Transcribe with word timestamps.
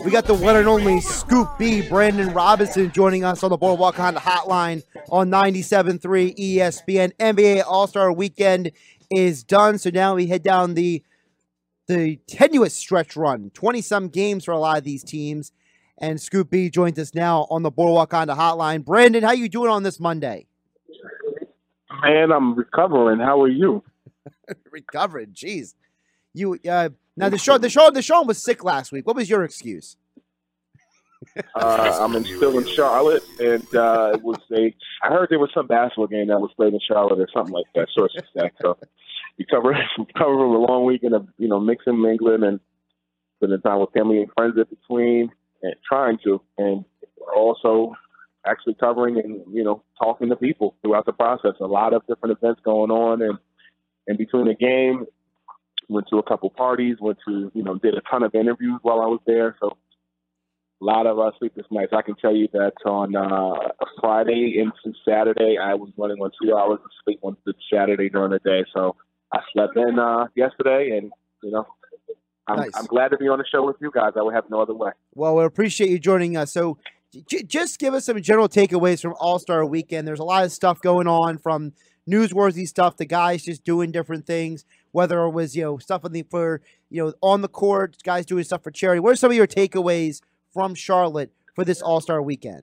We 0.00 0.10
got 0.10 0.24
the 0.24 0.34
one 0.34 0.56
and 0.56 0.66
only 0.66 1.02
Scoop 1.02 1.58
B, 1.58 1.86
Brandon 1.86 2.32
Robinson, 2.32 2.90
joining 2.92 3.24
us 3.24 3.42
on 3.42 3.50
the 3.50 3.58
Boardwalk 3.58 3.96
Honda 3.96 4.20
Hotline 4.20 4.82
on 5.10 5.28
97.3 5.28 6.34
ESPN. 6.34 7.12
NBA 7.16 7.62
All 7.66 7.86
Star 7.86 8.10
Weekend 8.10 8.72
is 9.10 9.44
done, 9.44 9.76
so 9.76 9.90
now 9.90 10.14
we 10.14 10.28
head 10.28 10.42
down 10.42 10.74
the 10.74 11.02
the 11.88 12.16
tenuous 12.26 12.74
stretch 12.74 13.16
run. 13.16 13.50
Twenty 13.52 13.82
some 13.82 14.08
games 14.08 14.46
for 14.46 14.52
a 14.52 14.58
lot 14.58 14.78
of 14.78 14.84
these 14.84 15.04
teams, 15.04 15.52
and 15.98 16.18
Scoop 16.18 16.48
B 16.48 16.70
joins 16.70 16.98
us 16.98 17.14
now 17.14 17.46
on 17.50 17.62
the 17.62 17.70
Boardwalk 17.70 18.12
Honda 18.12 18.34
Hotline. 18.34 18.84
Brandon, 18.86 19.22
how 19.22 19.32
you 19.32 19.48
doing 19.48 19.70
on 19.70 19.82
this 19.82 20.00
Monday? 20.00 20.46
Man, 22.02 22.32
I'm 22.32 22.54
recovering. 22.54 23.18
How 23.18 23.42
are 23.42 23.48
you? 23.48 23.82
Recovering, 24.70 25.32
jeez. 25.34 25.74
You 26.32 26.58
uh, 26.70 26.88
now 27.16 27.28
the 27.28 27.38
show 27.38 27.58
the 27.58 27.70
show 27.70 27.90
the 27.90 28.02
show 28.02 28.22
was 28.22 28.42
sick 28.42 28.64
last 28.64 28.92
week. 28.92 29.06
What 29.06 29.16
was 29.16 29.28
your 29.28 29.44
excuse? 29.44 29.96
Uh, 31.54 31.98
I'm 32.00 32.16
in, 32.16 32.24
still 32.24 32.58
in 32.58 32.66
Charlotte, 32.66 33.22
and 33.38 33.62
uh, 33.76 34.10
it 34.14 34.22
was 34.22 34.40
a. 34.52 34.74
I 35.04 35.08
heard 35.08 35.28
there 35.30 35.38
was 35.38 35.50
some 35.54 35.68
basketball 35.68 36.08
game 36.08 36.26
that 36.26 36.40
was 36.40 36.50
played 36.56 36.74
in 36.74 36.80
Charlotte 36.86 37.20
or 37.20 37.28
something 37.32 37.54
like 37.54 37.66
that. 37.76 37.88
Sources 37.94 38.24
that. 38.34 38.52
So 38.60 38.76
you 39.36 39.46
cover 39.46 39.72
cover 40.18 40.32
a 40.32 40.58
long 40.58 40.84
weekend 40.84 41.14
of 41.14 41.28
you 41.38 41.48
know 41.48 41.60
mixing, 41.60 42.02
mingling, 42.02 42.42
and 42.42 42.60
spending 43.36 43.60
time 43.60 43.80
with 43.80 43.92
family 43.92 44.18
and 44.18 44.30
friends 44.36 44.56
in 44.56 44.64
between, 44.64 45.30
and 45.62 45.74
trying 45.88 46.18
to, 46.24 46.40
and 46.58 46.84
also 47.34 47.94
actually 48.46 48.74
covering 48.74 49.18
and 49.18 49.42
you 49.52 49.64
know 49.64 49.82
talking 50.02 50.28
to 50.28 50.36
people 50.36 50.74
throughout 50.82 51.06
the 51.06 51.12
process. 51.12 51.52
A 51.60 51.66
lot 51.66 51.94
of 51.94 52.06
different 52.06 52.36
events 52.36 52.60
going 52.64 52.90
on, 52.90 53.22
and 53.22 53.38
in 54.06 54.16
between 54.16 54.46
the 54.46 54.54
game, 54.54 55.06
went 55.88 56.06
to 56.10 56.18
a 56.18 56.22
couple 56.22 56.50
parties, 56.50 56.96
went 57.00 57.18
to, 57.26 57.50
you 57.54 57.62
know, 57.62 57.76
did 57.76 57.94
a 57.94 58.00
ton 58.10 58.22
of 58.22 58.34
interviews 58.34 58.78
while 58.82 59.00
I 59.00 59.06
was 59.06 59.20
there. 59.26 59.56
So 59.60 59.76
a 60.80 60.84
lot 60.84 61.06
of 61.06 61.18
uh, 61.18 61.30
sleepless 61.38 61.66
nights. 61.70 61.92
I 61.96 62.02
can 62.02 62.16
tell 62.16 62.34
you 62.34 62.48
that 62.52 62.72
on 62.84 63.14
uh, 63.14 63.68
Friday 64.00 64.56
into 64.58 64.96
Saturday, 65.08 65.56
I 65.62 65.74
was 65.74 65.90
running 65.96 66.18
on 66.18 66.30
two 66.42 66.56
hours 66.56 66.80
of 66.84 66.90
sleep 67.04 67.20
on 67.22 67.36
the 67.46 67.54
Saturday 67.72 68.08
during 68.08 68.32
the 68.32 68.40
day. 68.40 68.64
So 68.74 68.96
I 69.32 69.40
slept 69.52 69.76
in 69.76 69.98
uh, 69.98 70.26
yesterday, 70.34 70.98
and 70.98 71.12
you 71.42 71.52
know, 71.52 71.66
I'm, 72.48 72.56
Nice. 72.56 72.70
I'm 72.74 72.86
glad 72.86 73.08
to 73.08 73.16
be 73.16 73.28
on 73.28 73.38
the 73.38 73.44
show 73.50 73.64
with 73.64 73.76
you 73.80 73.90
guys. 73.94 74.12
I 74.16 74.22
would 74.22 74.34
have 74.34 74.50
no 74.50 74.60
other 74.60 74.74
way. 74.74 74.90
Well, 75.14 75.36
we 75.36 75.44
appreciate 75.44 75.90
you 75.90 75.98
joining 75.98 76.36
us. 76.36 76.52
So, 76.52 76.78
j- 77.28 77.44
just 77.44 77.78
give 77.78 77.94
us 77.94 78.06
some 78.06 78.20
general 78.20 78.48
takeaways 78.48 79.00
from 79.00 79.14
All 79.20 79.38
Star 79.38 79.64
Weekend. 79.64 80.08
There's 80.08 80.20
a 80.20 80.24
lot 80.24 80.44
of 80.44 80.52
stuff 80.52 80.80
going 80.80 81.06
on, 81.06 81.38
from 81.38 81.72
newsworthy 82.10 82.66
stuff 82.66 82.96
to 82.96 83.04
guys 83.04 83.44
just 83.44 83.64
doing 83.64 83.92
different 83.92 84.26
things. 84.26 84.64
Whether 84.92 85.22
it 85.24 85.30
was 85.30 85.56
you 85.56 85.62
know 85.62 85.78
stuff 85.78 86.04
on 86.04 86.12
the 86.12 86.22
for 86.22 86.60
you 86.90 87.04
know 87.04 87.12
on 87.20 87.42
the 87.42 87.48
court, 87.48 87.96
guys 88.04 88.26
doing 88.26 88.44
stuff 88.44 88.62
for 88.62 88.70
charity. 88.70 89.00
What 89.00 89.12
are 89.12 89.16
some 89.16 89.30
of 89.30 89.36
your 89.36 89.46
takeaways 89.46 90.20
from 90.52 90.74
Charlotte 90.74 91.32
for 91.54 91.64
this 91.64 91.82
All 91.82 92.00
Star 92.00 92.22
Weekend? 92.22 92.62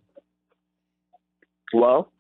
Well, 1.73 2.12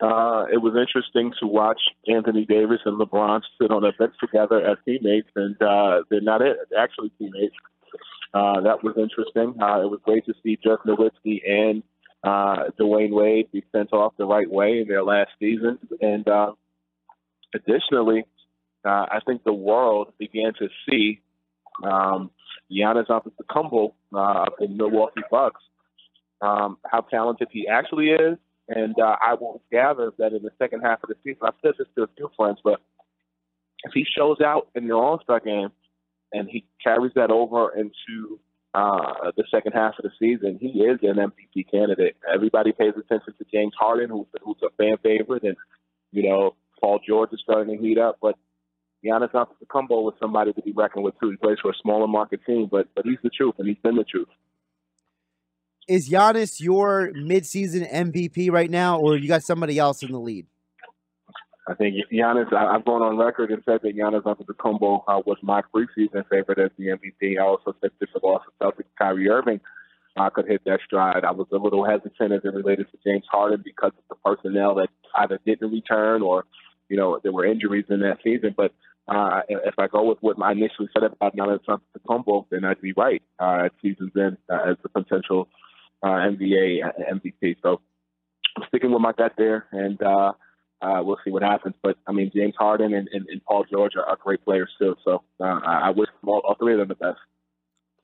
uh, 0.00 0.46
it 0.52 0.58
was 0.58 0.74
interesting 0.76 1.32
to 1.40 1.46
watch 1.46 1.80
Anthony 2.08 2.44
Davis 2.44 2.80
and 2.84 3.00
LeBron 3.00 3.40
sit 3.60 3.70
on 3.70 3.84
a 3.84 3.92
bench 3.92 4.14
together 4.20 4.60
as 4.60 4.76
teammates, 4.84 5.28
and 5.36 5.60
uh, 5.62 6.02
they're 6.10 6.20
not 6.20 6.42
it, 6.42 6.56
actually 6.76 7.10
teammates. 7.18 7.54
Uh, 8.34 8.60
that 8.62 8.82
was 8.82 8.94
interesting. 8.96 9.60
Uh, 9.62 9.82
it 9.82 9.90
was 9.90 10.00
great 10.04 10.24
to 10.26 10.34
see 10.42 10.58
Dirk 10.62 10.84
Nowitzki 10.84 11.48
and 11.48 11.82
uh, 12.24 12.70
Dwyane 12.80 13.12
Wade 13.12 13.52
be 13.52 13.64
sent 13.72 13.92
off 13.92 14.14
the 14.16 14.24
right 14.24 14.50
way 14.50 14.80
in 14.80 14.88
their 14.88 15.02
last 15.04 15.30
season. 15.38 15.78
And 16.00 16.26
uh, 16.26 16.52
additionally, 17.54 18.24
uh, 18.84 19.06
I 19.10 19.20
think 19.26 19.44
the 19.44 19.52
world 19.52 20.12
began 20.18 20.52
to 20.58 20.68
see 20.88 21.20
um, 21.82 22.30
Giannis 22.70 23.08
Antetokounmpo 23.08 23.92
uh, 24.14 24.44
of 24.46 24.52
the 24.58 24.68
Milwaukee 24.68 25.22
Bucks, 25.30 25.62
um, 26.40 26.78
how 26.90 27.02
talented 27.02 27.48
he 27.50 27.68
actually 27.68 28.08
is. 28.08 28.38
And 28.68 28.94
uh, 28.98 29.16
I 29.20 29.34
will 29.34 29.62
gather 29.70 30.12
that 30.18 30.32
in 30.32 30.42
the 30.42 30.50
second 30.58 30.80
half 30.80 31.02
of 31.02 31.08
the 31.08 31.16
season, 31.24 31.40
I've 31.42 31.54
said 31.62 31.74
this 31.78 31.88
to 31.96 32.04
a 32.04 32.08
few 32.16 32.30
friends, 32.36 32.58
but 32.62 32.80
if 33.84 33.92
he 33.92 34.04
shows 34.16 34.40
out 34.40 34.68
in 34.74 34.86
the 34.86 34.94
All 34.94 35.20
Star 35.22 35.40
game 35.40 35.70
and 36.32 36.48
he 36.48 36.64
carries 36.82 37.12
that 37.14 37.30
over 37.30 37.74
into 37.76 38.38
uh, 38.74 39.32
the 39.36 39.44
second 39.50 39.72
half 39.72 39.94
of 39.98 40.04
the 40.04 40.10
season, 40.18 40.58
he 40.60 40.80
is 40.80 40.98
an 41.02 41.16
MVP 41.16 41.70
candidate. 41.70 42.16
Everybody 42.32 42.72
pays 42.72 42.94
attention 42.96 43.34
to 43.36 43.44
James 43.52 43.74
Harden, 43.78 44.08
who's, 44.08 44.26
who's 44.42 44.56
a 44.62 44.70
fan 44.76 44.96
favorite, 45.02 45.42
and 45.42 45.56
you 46.10 46.28
know 46.28 46.54
Paul 46.80 47.00
George 47.06 47.30
is 47.32 47.40
starting 47.42 47.76
to 47.76 47.82
heat 47.82 47.98
up. 47.98 48.18
But 48.22 48.36
Giannis 49.04 49.32
Antetokounmpo 49.32 50.02
was 50.02 50.14
somebody 50.20 50.52
to 50.52 50.62
be 50.62 50.72
reckoned 50.72 51.04
with 51.04 51.18
too. 51.20 51.30
He 51.30 51.36
plays 51.36 51.58
for 51.60 51.70
a 51.70 51.74
smaller 51.82 52.06
market 52.06 52.40
team, 52.46 52.68
but 52.70 52.88
but 52.94 53.04
he's 53.04 53.18
the 53.22 53.30
truth, 53.30 53.54
and 53.58 53.68
he's 53.68 53.78
been 53.82 53.96
the 53.96 54.04
truth. 54.04 54.28
Is 55.88 56.08
Giannis 56.08 56.60
your 56.60 57.12
midseason 57.12 57.90
MVP 57.92 58.50
right 58.50 58.70
now, 58.70 58.98
or 58.98 59.16
you 59.16 59.28
got 59.28 59.42
somebody 59.42 59.78
else 59.78 60.02
in 60.02 60.12
the 60.12 60.20
lead? 60.20 60.46
I 61.68 61.74
think 61.74 61.96
Giannis. 62.12 62.52
I, 62.52 62.66
I've 62.66 62.84
gone 62.84 63.02
on 63.02 63.16
record 63.16 63.50
and 63.50 63.62
said 63.64 63.80
that 63.82 63.96
Giannis 63.96 64.22
Antetokounmpo 64.22 65.02
uh, 65.08 65.22
was 65.26 65.38
my 65.42 65.62
preseason 65.74 66.24
favorite 66.30 66.58
as 66.58 66.70
the 66.78 66.86
MVP. 66.86 67.38
I 67.38 67.42
also 67.42 67.74
said 67.80 67.90
the 67.98 68.06
Boston 68.20 68.52
Celtics, 68.60 68.84
Kyrie 68.98 69.28
Irving, 69.28 69.60
I 70.16 70.30
could 70.30 70.46
hit 70.46 70.62
that 70.66 70.80
stride. 70.84 71.24
I 71.24 71.30
was 71.30 71.46
a 71.52 71.56
little 71.56 71.84
hesitant 71.84 72.32
as 72.32 72.40
it 72.44 72.54
related 72.54 72.86
to 72.90 72.98
James 73.04 73.24
Harden 73.30 73.62
because 73.64 73.92
of 73.96 74.04
the 74.08 74.16
personnel 74.16 74.74
that 74.74 74.88
either 75.16 75.40
didn't 75.46 75.70
return 75.70 76.22
or, 76.22 76.44
you 76.88 76.96
know, 76.96 77.18
there 77.22 77.32
were 77.32 77.46
injuries 77.46 77.86
in 77.88 78.00
that 78.00 78.18
season. 78.22 78.54
But 78.56 78.72
uh, 79.08 79.40
if 79.48 79.74
I 79.78 79.88
go 79.88 80.04
with 80.04 80.18
what 80.20 80.36
I 80.42 80.52
initially 80.52 80.88
said 80.94 81.02
about 81.04 81.36
Giannis 81.36 81.60
Antetokounmpo, 81.68 82.46
then 82.50 82.64
I'd 82.64 82.80
be 82.80 82.92
right 82.92 83.22
uh, 83.40 83.66
at 83.66 83.72
season's 83.82 84.12
end 84.16 84.38
uh, 84.48 84.70
as 84.70 84.76
the 84.82 84.88
potential 84.88 85.48
uh, 86.02 86.08
NBA 86.08 86.80
MVP. 87.12 87.56
So 87.62 87.80
I'm 88.56 88.64
sticking 88.68 88.92
with 88.92 89.00
my 89.00 89.12
gut 89.12 89.32
there, 89.36 89.66
and 89.72 90.00
uh, 90.02 90.32
uh, 90.80 91.02
we'll 91.02 91.18
see 91.24 91.30
what 91.30 91.42
happens. 91.42 91.74
But 91.82 91.96
I 92.06 92.12
mean, 92.12 92.30
James 92.34 92.54
Harden 92.58 92.94
and, 92.94 93.08
and, 93.12 93.26
and 93.28 93.44
Paul 93.44 93.64
George 93.70 93.92
are, 93.96 94.16
great 94.16 94.44
players 94.44 94.70
too. 94.78 94.94
So 95.04 95.22
uh, 95.40 95.44
I, 95.44 95.88
I 95.88 95.90
wish 95.90 96.08
all, 96.24 96.42
all 96.46 96.56
three 96.58 96.74
of 96.74 96.78
them 96.78 96.88
the 96.88 96.94
best. 96.94 97.18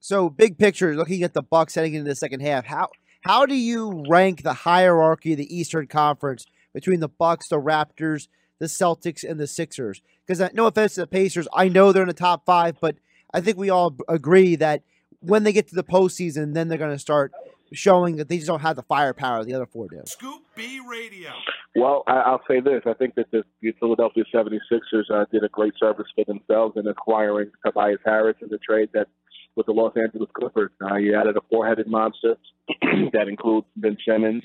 So, 0.00 0.30
big 0.30 0.58
picture, 0.58 0.94
looking 0.94 1.24
at 1.24 1.34
the 1.34 1.42
Bucks 1.42 1.74
heading 1.74 1.94
into 1.94 2.08
the 2.08 2.14
second 2.14 2.40
half, 2.40 2.66
how 2.66 2.88
how 3.22 3.46
do 3.46 3.54
you 3.54 4.04
rank 4.08 4.42
the 4.42 4.54
hierarchy 4.54 5.32
of 5.32 5.38
the 5.38 5.56
Eastern 5.56 5.88
Conference 5.88 6.46
between 6.72 7.00
the 7.00 7.08
Bucks, 7.08 7.48
the 7.48 7.60
Raptors, 7.60 8.28
the 8.58 8.66
Celtics, 8.66 9.28
and 9.28 9.38
the 9.38 9.46
Sixers? 9.46 10.02
Because 10.26 10.52
no 10.54 10.66
offense 10.66 10.94
to 10.94 11.02
the 11.02 11.06
Pacers, 11.06 11.48
I 11.54 11.68
know 11.68 11.92
they're 11.92 12.02
in 12.02 12.08
the 12.08 12.14
top 12.14 12.44
five, 12.44 12.78
but 12.80 12.96
I 13.32 13.40
think 13.40 13.56
we 13.56 13.70
all 13.70 13.96
agree 14.08 14.56
that 14.56 14.82
when 15.20 15.42
they 15.42 15.52
get 15.52 15.68
to 15.68 15.74
the 15.74 15.84
postseason, 15.84 16.54
then 16.54 16.68
they're 16.68 16.78
going 16.78 16.92
to 16.92 16.98
start 16.98 17.32
showing 17.72 18.16
that 18.16 18.28
they 18.28 18.36
just 18.36 18.46
don't 18.46 18.60
have 18.60 18.76
the 18.76 18.82
firepower 18.82 19.44
the 19.44 19.54
other 19.54 19.66
four 19.66 19.88
do. 19.88 20.00
Scoop 20.06 20.42
B 20.54 20.80
Radio. 20.88 21.30
Well, 21.76 22.02
I, 22.06 22.30
will 22.30 22.40
say 22.48 22.60
this. 22.60 22.82
I 22.86 22.94
think 22.94 23.14
that 23.16 23.30
the, 23.30 23.44
the 23.60 23.72
Philadelphia 23.78 24.24
76ers 24.34 25.10
uh, 25.12 25.26
did 25.30 25.44
a 25.44 25.48
great 25.48 25.74
service 25.78 26.06
for 26.14 26.24
themselves 26.24 26.76
in 26.76 26.86
acquiring 26.86 27.50
Tobias 27.64 28.00
Harris 28.04 28.36
in 28.40 28.48
the 28.48 28.58
trade 28.58 28.88
that 28.94 29.08
with 29.54 29.66
the 29.66 29.72
Los 29.72 29.92
Angeles 29.96 30.30
Clippers. 30.32 30.70
Uh, 30.80 30.96
you 30.96 31.18
added 31.18 31.36
a 31.36 31.40
four-headed 31.50 31.88
monster 31.88 32.36
that 33.12 33.26
includes 33.28 33.66
Ben 33.76 33.98
Simmons, 34.06 34.44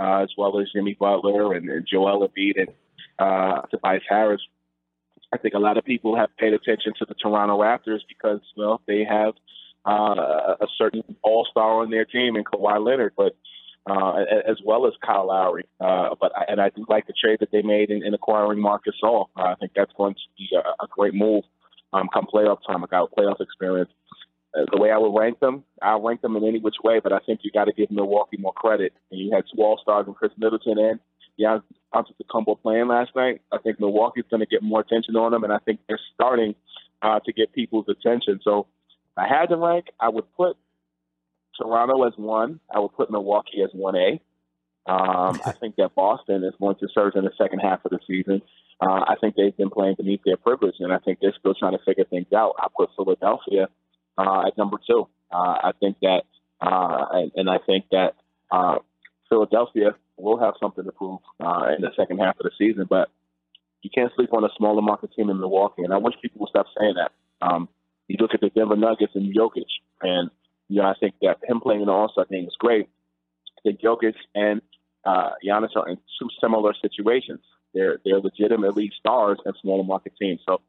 uh, 0.00 0.22
as 0.22 0.30
well 0.36 0.58
as 0.58 0.66
Jimmy 0.74 0.96
Butler 0.98 1.52
and, 1.52 1.68
and 1.68 1.86
Joel 1.86 2.26
Embiid 2.26 2.58
and 2.58 2.68
uh, 3.18 3.62
Tobias 3.70 4.02
Harris. 4.08 4.42
I 5.32 5.38
think 5.38 5.54
a 5.54 5.58
lot 5.58 5.78
of 5.78 5.84
people 5.84 6.16
have 6.16 6.36
paid 6.36 6.52
attention 6.52 6.92
to 6.98 7.06
the 7.06 7.14
Toronto 7.14 7.58
Raptors 7.58 8.00
because, 8.08 8.40
well, 8.56 8.80
they 8.86 9.04
have 9.04 9.34
uh, 9.86 10.54
a 10.60 10.66
certain 10.78 11.02
all-star 11.22 11.82
on 11.82 11.90
their 11.90 12.04
team 12.04 12.36
in 12.36 12.44
Kawhi 12.44 12.84
Leonard, 12.84 13.14
but 13.16 13.36
uh, 13.86 14.14
as 14.48 14.58
well 14.64 14.86
as 14.86 14.92
Kyle 15.04 15.26
Lowry. 15.26 15.64
Uh, 15.80 16.14
but 16.20 16.32
I, 16.36 16.44
and 16.48 16.60
I 16.60 16.70
do 16.70 16.86
like 16.88 17.06
the 17.06 17.12
trade 17.12 17.38
that 17.40 17.50
they 17.52 17.62
made 17.62 17.90
in, 17.90 18.04
in 18.04 18.14
acquiring 18.14 18.60
Marc 18.60 18.82
Gasol. 18.86 19.26
Uh, 19.36 19.42
I 19.42 19.54
think 19.56 19.72
that's 19.74 19.92
going 19.96 20.14
to 20.14 20.20
be 20.38 20.48
a, 20.54 20.84
a 20.84 20.88
great 20.88 21.14
move 21.14 21.44
um, 21.92 22.08
come 22.12 22.26
playoff 22.32 22.58
time. 22.66 22.82
I 22.84 22.86
got 22.86 23.10
playoff 23.12 23.40
experience. 23.40 23.90
Uh, 24.56 24.64
the 24.72 24.80
way 24.80 24.90
I 24.90 24.98
would 24.98 25.18
rank 25.18 25.40
them, 25.40 25.64
I'll 25.82 26.00
rank 26.00 26.22
them 26.22 26.36
in 26.36 26.44
any 26.44 26.60
which 26.60 26.76
way, 26.82 27.00
but 27.02 27.12
I 27.12 27.18
think 27.18 27.40
you 27.42 27.50
got 27.50 27.64
to 27.64 27.72
give 27.72 27.90
Milwaukee 27.90 28.36
more 28.38 28.52
credit. 28.52 28.92
And 29.10 29.20
you 29.20 29.32
had 29.34 29.44
two 29.52 29.60
All 29.62 29.78
Stars 29.82 30.06
and 30.06 30.14
Khris 30.14 30.32
Middleton 30.38 30.78
and 30.78 31.00
Giannis 31.38 31.62
Antetokounmpo 31.94 32.60
playing 32.62 32.88
last 32.88 33.14
night. 33.14 33.42
I 33.52 33.58
think 33.58 33.80
Milwaukee's 33.80 34.24
going 34.30 34.40
to 34.40 34.46
get 34.46 34.62
more 34.62 34.80
attention 34.80 35.16
on 35.16 35.32
them, 35.32 35.44
and 35.44 35.52
I 35.52 35.58
think 35.58 35.80
they're 35.88 36.00
starting 36.14 36.54
uh, 37.02 37.20
to 37.24 37.32
get 37.32 37.52
people's 37.52 37.86
attention. 37.88 38.40
So, 38.42 38.66
I 39.16 39.28
had 39.28 39.46
to 39.46 39.56
rank, 39.56 39.86
I 40.00 40.08
would 40.08 40.24
put 40.36 40.56
Toronto 41.56 42.02
as 42.04 42.14
one. 42.16 42.60
I 42.74 42.80
would 42.80 42.94
put 42.94 43.10
Milwaukee 43.10 43.62
as 43.62 43.70
one 43.72 43.96
A. 43.96 44.20
Um, 44.86 45.40
I 45.46 45.52
think 45.52 45.76
that 45.76 45.94
Boston 45.94 46.44
is 46.44 46.52
going 46.60 46.76
to 46.76 46.88
surge 46.92 47.14
in 47.14 47.24
the 47.24 47.30
second 47.38 47.60
half 47.60 47.84
of 47.84 47.90
the 47.90 48.00
season. 48.06 48.42
Uh, 48.80 49.04
I 49.06 49.14
think 49.20 49.34
they've 49.36 49.56
been 49.56 49.70
playing 49.70 49.94
beneath 49.96 50.20
their 50.24 50.36
privilege, 50.36 50.74
and 50.80 50.92
I 50.92 50.98
think 50.98 51.20
they're 51.20 51.34
still 51.38 51.54
trying 51.54 51.72
to 51.72 51.84
figure 51.84 52.04
things 52.04 52.26
out. 52.36 52.54
I 52.58 52.66
put 52.76 52.90
Philadelphia 52.96 53.68
uh, 54.18 54.46
at 54.46 54.58
number 54.58 54.78
two. 54.86 55.08
Uh, 55.32 55.36
I 55.36 55.72
think 55.80 55.98
that, 56.02 56.24
uh, 56.60 57.06
and, 57.12 57.32
and 57.36 57.50
I 57.50 57.58
think 57.64 57.86
that 57.92 58.14
uh, 58.50 58.78
Philadelphia 59.28 59.94
will 60.16 60.38
have 60.38 60.54
something 60.60 60.84
to 60.84 60.92
prove 60.92 61.20
uh, 61.40 61.68
in 61.76 61.82
the 61.82 61.90
second 61.96 62.18
half 62.18 62.38
of 62.38 62.44
the 62.44 62.50
season. 62.58 62.86
But 62.88 63.08
you 63.82 63.90
can't 63.94 64.12
sleep 64.16 64.32
on 64.32 64.44
a 64.44 64.48
smaller 64.56 64.82
market 64.82 65.10
team 65.14 65.30
in 65.30 65.38
Milwaukee, 65.38 65.82
and 65.82 65.92
I 65.92 65.98
wish 65.98 66.14
people 66.22 66.40
would 66.40 66.50
stop 66.50 66.66
saying 66.78 66.94
that. 66.96 67.12
Um, 67.46 67.68
you 68.08 68.16
look 68.20 68.34
at 68.34 68.40
the 68.40 68.50
Denver 68.50 68.76
Nuggets 68.76 69.12
and 69.14 69.34
Jokic, 69.34 69.64
and 70.02 70.30
you 70.68 70.80
know 70.80 70.88
I 70.88 70.94
think 70.98 71.14
that 71.22 71.38
him 71.46 71.60
playing 71.60 71.80
in 71.80 71.86
the 71.86 71.92
All 71.92 72.10
Star 72.10 72.26
game 72.30 72.44
is 72.44 72.56
great. 72.58 72.88
I 73.58 73.60
think 73.62 73.80
Jokic 73.80 74.14
and 74.34 74.62
uh, 75.04 75.30
Giannis 75.44 75.76
are 75.76 75.88
in 75.88 75.96
two 76.18 76.28
similar 76.40 76.74
situations. 76.80 77.40
They're 77.72 77.98
they're 78.04 78.20
legitimately 78.20 78.92
stars 78.98 79.38
and 79.44 79.54
smaller 79.60 79.84
market 79.84 80.12
teams. 80.20 80.40
So 80.46 80.60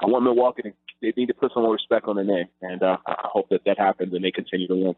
I 0.00 0.06
want 0.06 0.24
Milwaukee 0.24 0.62
to 0.62 0.72
they 1.00 1.12
need 1.16 1.26
to 1.26 1.34
put 1.34 1.52
some 1.52 1.62
more 1.62 1.72
respect 1.72 2.06
on 2.06 2.16
their 2.16 2.24
name, 2.24 2.46
and 2.62 2.82
uh, 2.82 2.96
I 3.06 3.28
hope 3.32 3.48
that 3.50 3.62
that 3.66 3.78
happens 3.78 4.12
and 4.12 4.24
they 4.24 4.30
continue 4.30 4.66
to 4.68 4.74
win. 4.74 4.94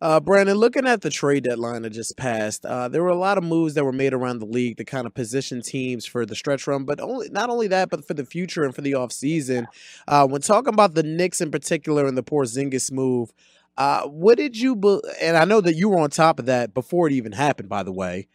Uh, 0.00 0.18
Brandon, 0.18 0.56
looking 0.56 0.86
at 0.86 1.02
the 1.02 1.10
trade 1.10 1.44
deadline 1.44 1.82
that 1.82 1.90
just 1.90 2.16
passed, 2.16 2.64
uh, 2.64 2.88
there 2.88 3.02
were 3.02 3.10
a 3.10 3.14
lot 3.14 3.36
of 3.36 3.44
moves 3.44 3.74
that 3.74 3.84
were 3.84 3.92
made 3.92 4.14
around 4.14 4.38
the 4.38 4.46
league 4.46 4.78
to 4.78 4.84
kind 4.84 5.06
of 5.06 5.12
position 5.12 5.60
teams 5.60 6.06
for 6.06 6.24
the 6.24 6.34
stretch 6.34 6.66
run, 6.66 6.84
but 6.84 7.00
only 7.00 7.28
not 7.28 7.50
only 7.50 7.68
that, 7.68 7.90
but 7.90 8.06
for 8.06 8.14
the 8.14 8.24
future 8.24 8.64
and 8.64 8.74
for 8.74 8.80
the 8.80 8.92
offseason. 8.92 9.66
Uh, 10.08 10.26
when 10.26 10.40
talking 10.40 10.72
about 10.72 10.94
the 10.94 11.02
Knicks 11.02 11.42
in 11.42 11.50
particular 11.50 12.06
and 12.06 12.16
the 12.16 12.22
Porzingis 12.22 12.90
move, 12.90 13.32
uh, 13.76 14.02
what 14.02 14.38
did 14.38 14.56
you? 14.56 14.74
Be- 14.74 15.00
and 15.20 15.36
I 15.36 15.44
know 15.44 15.60
that 15.60 15.74
you 15.74 15.90
were 15.90 15.98
on 15.98 16.08
top 16.10 16.38
of 16.38 16.46
that 16.46 16.72
before 16.72 17.06
it 17.06 17.12
even 17.12 17.32
happened. 17.32 17.68
By 17.68 17.82
the 17.82 17.92
way, 17.92 18.26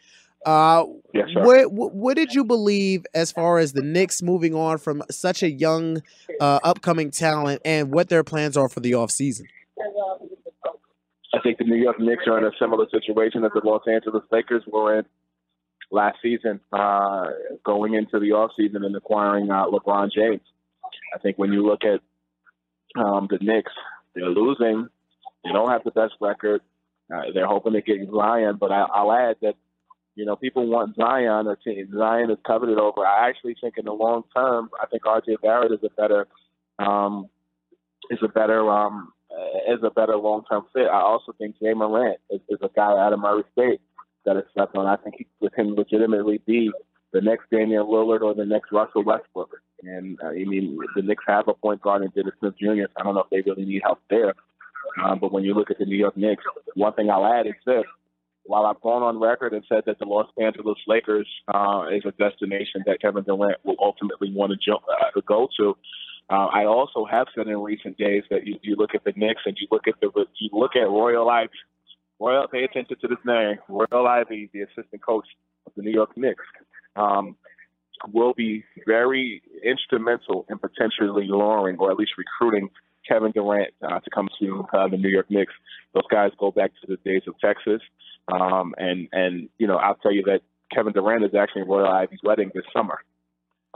uh, 0.46 0.86
yes, 1.14 1.30
sir. 1.34 1.68
What, 1.68 1.94
what 1.94 2.16
did 2.16 2.36
you 2.36 2.44
believe 2.44 3.08
as 3.16 3.32
far 3.32 3.58
as 3.58 3.74
the 3.74 3.82
Knicks 3.82 4.22
moving 4.22 4.54
on 4.54 4.78
from 4.78 5.02
such 5.10 5.42
a 5.42 5.50
young, 5.50 6.04
uh, 6.40 6.60
upcoming 6.64 7.10
talent 7.10 7.64
and 7.66 7.92
what 7.92 8.10
their 8.10 8.24
plans 8.24 8.56
are 8.56 8.70
for 8.70 8.82
the 8.82 8.92
offseason? 8.92 9.46
I 11.36 11.42
think 11.42 11.58
the 11.58 11.66
New 11.66 11.76
York 11.76 12.00
Knicks 12.00 12.24
are 12.28 12.38
in 12.38 12.46
a 12.46 12.52
similar 12.60 12.86
situation 12.90 13.42
that 13.42 13.54
the 13.54 13.62
Los 13.64 13.84
Angeles 13.88 14.24
Lakers 14.32 14.64
were 14.68 15.00
in 15.00 15.06
last 15.92 16.18
season, 16.22 16.60
uh, 16.72 17.26
going 17.64 17.94
into 17.94 18.20
the 18.20 18.30
offseason 18.30 18.86
and 18.86 18.96
acquiring 18.96 19.52
uh, 19.52 19.66
LeBron 19.66 20.12
James. 20.12 20.42
I 21.14 21.20
think 21.20 21.38
when 21.38 21.52
you 21.52 21.66
look 21.66 21.82
at 21.84 22.02
um, 23.00 23.28
the 23.30 23.38
Knicks, 23.42 23.74
they're 24.14 24.30
losing. 24.30 24.88
They 25.44 25.52
don't 25.52 25.70
have 25.70 25.84
the 25.84 25.92
best 25.92 26.14
record. 26.22 26.62
Uh, 27.14 27.24
they're 27.34 27.48
hoping 27.48 27.74
to 27.74 27.82
get 27.82 27.98
Zion, 28.10 28.58
but 28.60 28.72
I, 28.72 28.86
I'll 28.94 29.12
add 29.12 29.36
that 29.42 29.56
you 30.16 30.26
know, 30.26 30.36
people 30.36 30.66
want 30.68 30.96
Zion 30.96 31.46
or 31.48 31.58
Zion 31.64 32.32
is 32.32 32.38
coveted 32.48 32.80
over. 32.80 33.06
I 33.06 33.28
actually 33.30 33.56
think 33.60 33.76
in 33.78 33.86
the 33.86 33.92
long 33.92 34.24
term, 34.36 34.70
I 34.82 34.86
think 34.88 35.04
RJ 35.04 35.42
Barrett 35.42 35.74
is 35.74 35.80
a 35.84 35.90
better 35.90 36.28
um, 36.80 37.30
is 38.10 38.20
a 38.24 38.30
better 38.30 38.70
um, 38.70 39.12
is 39.74 39.80
a 39.84 39.90
better 39.90 40.16
long 40.16 40.44
term 40.50 40.66
fit. 40.74 40.88
I 40.88 41.02
also 41.02 41.34
think 41.38 41.56
Ja 41.60 41.74
Morant 41.74 42.18
is, 42.30 42.42
is 42.50 42.60
a 42.62 42.70
guy 42.76 42.92
out 42.92 43.14
of 43.14 43.20
Murray 43.20 43.44
State 43.52 43.82
that 44.26 44.38
is 44.38 44.44
slept 44.54 44.76
on. 44.76 44.86
I 44.86 44.96
think 44.98 45.16
he 45.18 45.28
could 45.40 45.54
him 45.56 45.76
legitimately 45.76 46.42
be 46.46 46.72
the 47.14 47.22
next 47.22 47.50
Damian 47.50 47.84
Lillard 47.84 48.22
or 48.22 48.34
the 48.34 48.46
next 48.46 48.72
Russell 48.72 49.04
Westbrook. 49.04 49.52
And 49.84 50.18
uh, 50.24 50.28
I 50.28 50.44
mean, 50.46 50.78
the 50.96 51.02
Knicks 51.02 51.24
have 51.28 51.48
a 51.48 51.54
point 51.54 51.82
guard 51.82 52.04
in 52.04 52.10
Dennis 52.10 52.34
Smith 52.40 52.56
Jr. 52.60 52.88
I 52.98 53.04
don't 53.04 53.16
know 53.16 53.22
if 53.22 53.30
they 53.30 53.50
really 53.50 53.66
need 53.66 53.82
help 53.84 54.00
there. 54.10 54.34
Um, 55.04 55.20
but 55.20 55.32
when 55.32 55.44
you 55.44 55.54
look 55.54 55.72
at 55.72 55.78
the 55.78 55.86
New 55.86 55.98
York 55.98 56.16
Knicks, 56.18 56.44
one 56.76 56.94
thing 56.94 57.10
I'll 57.10 57.26
add 57.26 57.48
is 57.48 57.54
this: 57.66 57.84
while 58.44 58.66
I've 58.66 58.82
gone 58.82 59.04
on 59.04 59.20
record 59.20 59.54
and 59.54 59.64
said 59.68 59.84
that 59.86 60.00
the 60.00 60.06
Los 60.06 60.28
Angeles 60.42 60.78
Lakers 60.88 61.28
uh, 61.54 61.86
is 61.92 62.04
a 62.06 62.12
destination 62.12 62.84
that 62.86 63.02
Kevin 63.02 63.24
Durant 63.24 63.58
will 63.64 63.78
ultimately 63.80 64.32
want 64.32 64.52
to 64.52 64.58
jo- 64.58 64.82
uh, 64.90 65.20
go 65.28 65.48
to, 65.60 65.76
uh, 66.30 66.48
I 66.48 66.66
also 66.66 67.06
have 67.10 67.28
said 67.36 67.48
in 67.48 67.62
recent 67.62 67.98
days 67.98 68.24
that 68.30 68.48
you, 68.48 68.58
you 68.62 68.76
look 68.76 68.96
at 68.96 69.04
the 69.04 69.14
Knicks 69.16 69.42
and 69.46 69.56
you 69.60 69.68
look 69.72 69.88
at 69.88 69.96
the 70.02 70.10
you 70.40 70.50
look 70.54 70.76
at 70.76 70.88
Royal 70.88 71.30
Ivey. 71.30 71.52
Royal, 72.20 72.48
pay 72.48 72.64
attention 72.64 72.98
to 73.02 73.08
this 73.08 73.18
name. 73.26 73.58
Royal 73.68 74.08
Ivey, 74.08 74.50
the 74.54 74.62
assistant 74.62 75.04
coach 75.06 75.28
of 75.68 75.74
the 75.76 75.84
New 75.84 75.92
York 75.92 76.18
Knicks, 76.18 76.44
um, 76.96 77.36
will 78.12 78.34
be 78.34 78.64
very 78.88 79.42
instrumental 79.64 80.46
in 80.50 80.58
potentially 80.58 81.28
luring 81.28 81.78
or 81.78 81.92
at 81.92 81.98
least 81.98 82.14
recruiting 82.18 82.70
Kevin 83.08 83.32
Durant 83.32 83.74
uh, 83.84 84.00
to 84.00 84.10
come 84.10 84.28
to 84.40 84.66
uh, 84.74 84.88
the 84.88 84.98
New 84.98 85.10
York 85.10 85.30
Knicks. 85.30 85.54
Those 85.94 86.08
guys 86.10 86.32
go 86.40 86.52
back 86.52 86.72
to 86.82 86.88
the 86.88 86.98
days 87.10 87.22
of 87.28 87.36
Texas. 87.40 87.82
Um, 88.28 88.74
and 88.78 89.08
and 89.12 89.50
you 89.60 89.68
know, 89.68 89.76
I'll 89.76 89.96
tell 89.96 90.12
you 90.12 90.24
that 90.24 90.42
Kevin 90.74 90.94
Durant 90.94 91.24
is 91.24 91.36
actually 91.36 91.64
Royal 91.64 91.88
Ivey's 91.88 92.20
wedding 92.24 92.52
this 92.56 92.66
summer. 92.76 93.00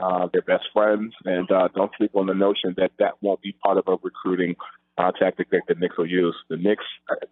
Uh, 0.00 0.28
they're 0.32 0.42
best 0.42 0.64
friends, 0.72 1.12
and 1.24 1.50
uh, 1.50 1.68
don't 1.74 1.90
sleep 1.98 2.12
on 2.14 2.26
the 2.26 2.34
notion 2.34 2.74
that 2.76 2.90
that 2.98 3.14
won't 3.20 3.42
be 3.42 3.52
part 3.64 3.76
of 3.76 3.84
a 3.86 3.96
recruiting 4.02 4.54
uh, 4.98 5.12
tactic 5.12 5.50
that 5.50 5.62
the 5.68 5.74
Knicks 5.74 5.96
will 5.98 6.06
use. 6.06 6.34
The 6.48 6.56
Knicks 6.56 6.84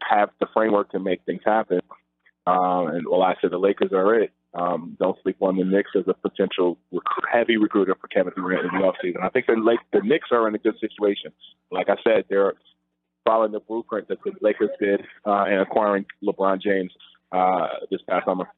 have 0.08 0.30
the 0.40 0.46
framework 0.52 0.90
to 0.92 0.98
make 0.98 1.22
things 1.24 1.42
happen, 1.44 1.80
uh, 2.46 2.86
and 2.86 3.06
well, 3.08 3.22
I 3.22 3.34
said 3.40 3.50
the 3.50 3.58
Lakers 3.58 3.92
are 3.92 4.14
it. 4.14 4.32
Um, 4.54 4.96
don't 4.98 5.16
sleep 5.22 5.36
on 5.40 5.56
the 5.56 5.64
Knicks 5.64 5.90
as 5.96 6.04
a 6.08 6.14
potential 6.14 6.78
rec- 6.90 7.02
heavy 7.30 7.58
recruiter 7.58 7.94
for 8.00 8.08
Kevin 8.08 8.32
Durant 8.34 8.64
in 8.64 8.80
the 8.80 8.86
offseason. 8.86 9.22
I 9.22 9.28
think 9.28 9.46
the, 9.46 9.54
Lake, 9.54 9.80
the 9.92 10.00
Knicks 10.00 10.28
are 10.32 10.48
in 10.48 10.54
a 10.54 10.58
good 10.58 10.78
situation. 10.80 11.32
Like 11.70 11.88
I 11.90 11.96
said, 12.02 12.24
they're 12.30 12.54
following 13.24 13.52
the 13.52 13.60
blueprint 13.60 14.08
that 14.08 14.18
the 14.24 14.32
Lakers 14.40 14.70
did 14.80 15.02
uh, 15.26 15.44
in 15.44 15.60
acquiring 15.60 16.06
LeBron 16.24 16.62
James 16.62 16.92
uh, 17.30 17.68
this 17.90 18.00
past 18.08 18.24
summer. 18.24 18.48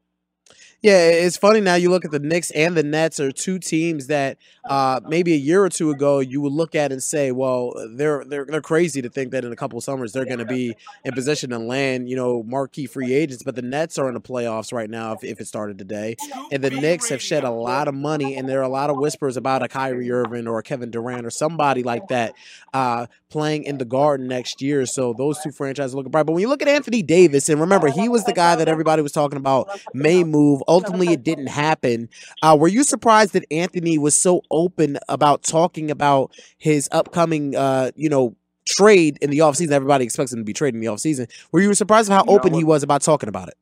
Yeah, 0.83 1.09
it's 1.09 1.37
funny 1.37 1.61
now. 1.61 1.75
You 1.75 1.91
look 1.91 2.07
at 2.07 2.11
the 2.11 2.19
Knicks 2.19 2.51
and 2.53 2.75
the 2.75 2.83
Nets 2.83 3.21
are 3.21 3.31
two 3.31 3.59
teams 3.59 4.07
that 4.07 4.39
uh, 4.65 5.01
maybe 5.07 5.35
a 5.35 5.37
year 5.37 5.63
or 5.63 5.69
two 5.69 5.91
ago 5.91 6.21
you 6.21 6.41
would 6.41 6.55
look 6.55 6.75
at 6.75 6.91
and 6.91 7.03
say, 7.03 7.33
well, 7.33 7.75
they're 7.97 8.25
they're 8.25 8.47
they're 8.47 8.63
crazy 8.63 9.03
to 9.03 9.11
think 9.11 9.33
that 9.33 9.45
in 9.45 9.53
a 9.53 9.57
couple 9.57 9.77
of 9.77 9.85
summers 9.85 10.15
they're 10.15 10.25
going 10.25 10.39
to 10.39 10.47
be 10.47 10.75
in 11.05 11.13
position 11.13 11.51
to 11.51 11.59
land, 11.59 12.09
you 12.09 12.17
know, 12.17 12.43
marquee 12.43 12.87
free 12.87 13.13
agents. 13.13 13.43
But 13.43 13.57
the 13.57 13.63
Nets 13.63 13.99
are 13.99 14.09
in 14.09 14.15
the 14.15 14.23
playoffs 14.23 14.73
right 14.73 14.89
now 14.89 15.13
if, 15.13 15.23
if 15.23 15.39
it 15.39 15.47
started 15.47 15.77
today, 15.77 16.17
and 16.51 16.65
the 16.65 16.71
Knicks 16.71 17.11
have 17.11 17.21
shed 17.21 17.45
a 17.45 17.51
lot 17.51 17.87
of 17.87 17.95
money, 17.95 18.37
and 18.37 18.49
there 18.49 18.61
are 18.61 18.63
a 18.63 18.69
lot 18.69 18.89
of 18.89 18.97
whispers 18.97 19.37
about 19.37 19.63
a 19.63 19.69
Kyrie 19.69 20.11
Irving 20.11 20.49
or 20.49 20.59
a 20.59 20.63
Kevin 20.63 20.91
Durant 20.91 21.27
or 21.27 21.31
somebody 21.31 21.83
like 21.83 22.09
that 22.09 22.33
uh, 22.73 23.07
playing 23.29 23.65
in 23.65 23.77
the 23.77 23.85
Garden 23.85 24.29
next 24.29 24.63
year. 24.63 24.87
So 24.87 25.13
those 25.13 25.39
two 25.41 25.51
franchises 25.51 25.95
looking 25.95 26.11
bright. 26.11 26.25
But 26.25 26.33
when 26.33 26.41
you 26.41 26.49
look 26.49 26.63
at 26.63 26.69
Anthony 26.69 27.03
Davis, 27.03 27.51
and 27.51 27.61
remember 27.61 27.89
he 27.89 28.09
was 28.09 28.25
the 28.25 28.33
guy 28.33 28.57
that 28.57 28.67
everybody 28.69 29.03
was 29.03 29.13
talking 29.13 29.37
about 29.37 29.69
may 29.93 30.25
move 30.25 30.63
ultimately 30.71 31.09
it 31.09 31.23
didn't 31.23 31.47
happen. 31.67 32.09
Uh, 32.43 32.57
were 32.59 32.69
you 32.69 32.85
surprised 32.85 33.35
that 33.35 33.45
Anthony 33.51 33.99
was 33.99 34.21
so 34.21 34.43
open 34.51 34.99
about 35.09 35.43
talking 35.43 35.91
about 35.91 36.33
his 36.59 36.89
upcoming, 36.93 37.57
uh, 37.57 37.91
you 37.95 38.09
know, 38.09 38.37
trade 38.67 39.19
in 39.21 39.31
the 39.31 39.39
offseason? 39.39 39.73
Everybody 39.73 40.05
expects 40.05 40.33
him 40.33 40.39
to 40.39 40.45
be 40.45 40.53
trading 40.53 40.83
in 40.83 40.87
the 40.87 40.93
offseason. 40.93 41.31
Were 41.53 41.61
you 41.61 41.75
surprised 41.75 42.09
how 42.09 42.23
no, 42.23 42.35
open 42.35 42.55
he 42.55 42.65
was 42.65 42.83
about 42.83 43.03
talking 43.03 43.29
about 43.29 43.49
it? 43.49 43.59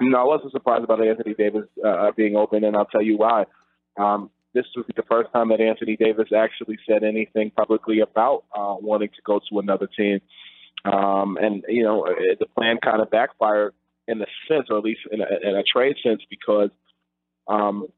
No, 0.00 0.18
I 0.18 0.24
wasn't 0.24 0.52
surprised 0.52 0.84
about 0.84 1.06
Anthony 1.06 1.34
Davis 1.34 1.66
uh, 1.86 2.10
being 2.16 2.34
open, 2.34 2.64
and 2.64 2.76
I'll 2.76 2.86
tell 2.86 3.02
you 3.02 3.16
why. 3.16 3.44
Um, 3.96 4.30
this 4.54 4.64
was 4.76 4.86
the 4.96 5.02
first 5.10 5.32
time 5.32 5.48
that 5.50 5.60
Anthony 5.60 5.96
Davis 5.96 6.28
actually 6.34 6.78
said 6.88 7.02
anything 7.02 7.50
publicly 7.50 8.00
about 8.00 8.44
uh, 8.56 8.76
wanting 8.80 9.08
to 9.08 9.22
go 9.24 9.40
to 9.50 9.58
another 9.58 9.88
team. 9.96 10.20
Um, 10.84 11.36
and 11.40 11.64
you 11.68 11.82
know, 11.82 12.06
the 12.38 12.46
plan 12.46 12.78
kind 12.82 13.00
of 13.00 13.10
backfired 13.10 13.74
in 14.06 14.20
a 14.20 14.26
sense, 14.48 14.66
or 14.70 14.78
at 14.78 14.84
least 14.84 15.00
in 15.10 15.20
a, 15.20 15.48
in 15.48 15.56
a 15.56 15.62
trade 15.62 15.96
sense, 16.02 16.22
because 16.28 16.70
um, 17.48 17.88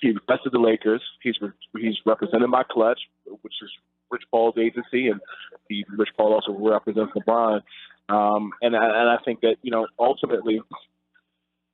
he 0.00 0.10
requested 0.10 0.52
the 0.52 0.58
Lakers. 0.58 1.02
He's 1.22 1.36
he's 1.76 1.96
represented 2.04 2.50
by 2.50 2.62
Klutch, 2.68 3.00
which 3.42 3.54
is 3.62 3.70
Rich 4.10 4.22
Paul's 4.30 4.56
agency, 4.58 5.08
and 5.08 5.20
he, 5.68 5.84
Rich 5.96 6.10
Paul 6.16 6.34
also 6.34 6.52
represents 6.52 7.12
LeBron. 7.16 7.60
Um, 8.08 8.50
and 8.60 8.76
I, 8.76 8.84
and 8.84 9.08
I 9.08 9.16
think 9.24 9.40
that 9.40 9.56
you 9.62 9.70
know 9.70 9.86
ultimately, 9.98 10.60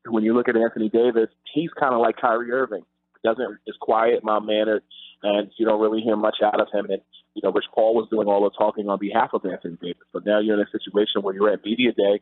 when 0.09 0.25
you 0.25 0.35
look 0.35 0.49
at 0.49 0.57
Anthony 0.57 0.89
Davis, 0.89 1.29
he's 1.53 1.71
kind 1.79 1.95
of 1.95 2.01
like 2.01 2.17
Kyrie 2.17 2.53
Irving. 2.53 2.85
Doesn't 3.25 3.59
is 3.67 3.77
quiet, 3.81 4.25
mild 4.25 4.47
mannered, 4.47 4.83
and 5.23 5.51
you 5.59 5.67
don't 5.67 5.81
really 5.81 6.01
hear 6.01 6.17
much 6.17 6.37
out 6.43 6.61
of 6.61 6.69
him. 6.73 6.87
And 6.89 7.03
you 7.35 7.43
know, 7.43 7.53
Rich 7.53 7.67
Paul 7.75 7.95
was 7.95 8.09
doing 8.11 8.29
all 8.29 8.45
the 8.45 8.51
talking 8.51 8.89
on 8.89 8.99
behalf 8.99 9.31
of 9.33 9.45
Anthony 9.45 9.77
Davis. 9.81 10.07
But 10.13 10.25
now 10.25 10.41
you're 10.41 10.59
in 10.59 10.67
a 10.67 10.71
situation 10.71 11.23
where 11.23 11.35
you're 11.35 11.53
at 11.53 11.65
media 11.65 11.93
day, 11.93 12.21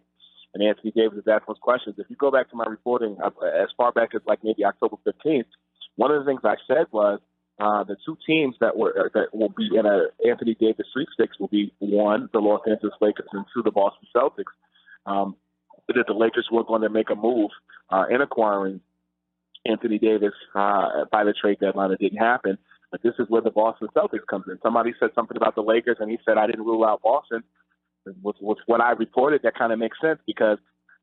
and 0.54 0.62
Anthony 0.62 0.92
Davis 0.92 1.18
is 1.18 1.28
asking 1.28 1.54
us 1.54 1.60
questions. 1.60 1.96
If 1.98 2.08
you 2.08 2.16
go 2.16 2.30
back 2.30 2.50
to 2.50 2.56
my 2.56 2.64
reporting 2.64 3.16
uh, 3.22 3.30
as 3.46 3.68
far 3.76 3.92
back 3.92 4.14
as 4.14 4.22
like 4.26 4.42
maybe 4.42 4.64
October 4.64 4.96
15th, 5.06 5.44
one 5.96 6.10
of 6.10 6.24
the 6.24 6.30
things 6.30 6.40
I 6.44 6.56
said 6.66 6.86
was 6.90 7.20
uh, 7.60 7.84
the 7.84 7.96
two 8.06 8.16
teams 8.26 8.54
that 8.60 8.76
were 8.76 8.94
uh, 8.98 9.08
that 9.14 9.34
will 9.34 9.48
be 9.50 9.68
in 9.76 9.84
a 9.84 10.06
Anthony 10.26 10.54
Davis 10.54 10.86
sweepstakes 10.92 11.38
will 11.38 11.48
be 11.48 11.72
one, 11.80 12.28
the 12.32 12.38
Los 12.38 12.60
Angeles 12.68 12.94
Lakers, 13.00 13.26
and 13.32 13.44
two, 13.52 13.62
the 13.62 13.70
Boston 13.70 14.06
Celtics. 14.14 14.54
Um, 15.06 15.36
that 15.88 16.04
the 16.06 16.12
Lakers 16.12 16.46
were 16.52 16.64
going 16.64 16.82
to 16.82 16.90
make 16.90 17.08
a 17.10 17.14
move 17.14 17.50
uh, 17.90 18.04
in 18.10 18.20
acquiring 18.20 18.80
Anthony 19.64 19.98
Davis 19.98 20.34
uh, 20.54 21.06
by 21.10 21.24
the 21.24 21.32
trade 21.32 21.58
deadline. 21.60 21.90
It 21.92 22.00
didn't 22.00 22.18
happen. 22.18 22.58
But 22.90 23.02
this 23.02 23.14
is 23.18 23.26
where 23.28 23.42
the 23.42 23.50
Boston 23.50 23.88
Celtics 23.94 24.26
comes 24.28 24.44
in. 24.48 24.58
Somebody 24.62 24.94
said 24.98 25.10
something 25.14 25.36
about 25.36 25.54
the 25.54 25.62
Lakers, 25.62 25.98
and 26.00 26.10
he 26.10 26.18
said 26.24 26.38
I 26.38 26.46
didn't 26.46 26.64
rule 26.64 26.84
out 26.84 27.02
Boston. 27.02 27.42
With, 28.22 28.36
with 28.40 28.58
what 28.66 28.80
I 28.80 28.92
reported, 28.92 29.42
that 29.42 29.54
kind 29.56 29.72
of 29.72 29.78
makes 29.78 30.00
sense 30.00 30.20
because 30.26 30.58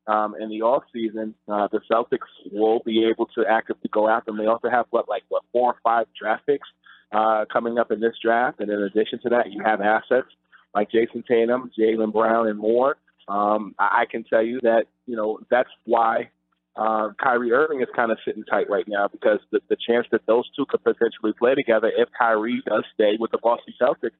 um, 0.06 0.34
in 0.40 0.48
the 0.48 0.62
off 0.62 0.84
season, 0.92 1.34
uh, 1.48 1.68
the 1.70 1.80
Celtics 1.90 2.28
will 2.52 2.80
be 2.84 3.04
able 3.06 3.26
to 3.34 3.44
actively 3.48 3.90
go 3.92 4.08
after 4.08 4.30
them. 4.30 4.38
They 4.38 4.46
also 4.46 4.68
have 4.70 4.86
what 4.90 5.08
like 5.08 5.24
what 5.28 5.42
four 5.52 5.72
or 5.72 5.76
five 5.82 6.06
draft 6.18 6.46
picks 6.46 6.68
uh, 7.12 7.44
coming 7.52 7.78
up 7.78 7.90
in 7.90 8.00
this 8.00 8.14
draft, 8.22 8.60
and 8.60 8.70
in 8.70 8.82
addition 8.82 9.20
to 9.22 9.30
that, 9.30 9.52
you 9.52 9.62
have 9.64 9.80
assets 9.80 10.28
like 10.74 10.90
Jayson 10.90 11.24
Tatum, 11.26 11.70
Jaylen 11.78 12.12
Brown, 12.12 12.48
and 12.48 12.58
more. 12.58 12.96
Um, 13.28 13.74
I, 13.78 14.02
I 14.02 14.04
can 14.08 14.24
tell 14.24 14.42
you 14.42 14.60
that 14.62 14.84
you 15.06 15.16
know 15.16 15.40
that's 15.50 15.70
why 15.84 16.30
uh, 16.76 17.08
Kyrie 17.20 17.52
Irving 17.52 17.80
is 17.80 17.88
kind 17.96 18.12
of 18.12 18.18
sitting 18.24 18.44
tight 18.44 18.68
right 18.68 18.86
now 18.86 19.08
because 19.08 19.40
the, 19.50 19.60
the 19.68 19.76
chance 19.88 20.06
that 20.12 20.26
those 20.26 20.44
two 20.54 20.66
could 20.68 20.84
potentially 20.84 21.32
play 21.38 21.54
together 21.54 21.90
if 21.96 22.08
Kyrie 22.16 22.62
does 22.66 22.84
stay 22.94 23.16
with 23.18 23.30
the 23.30 23.38
Boston 23.38 23.74
Celtics, 23.80 24.10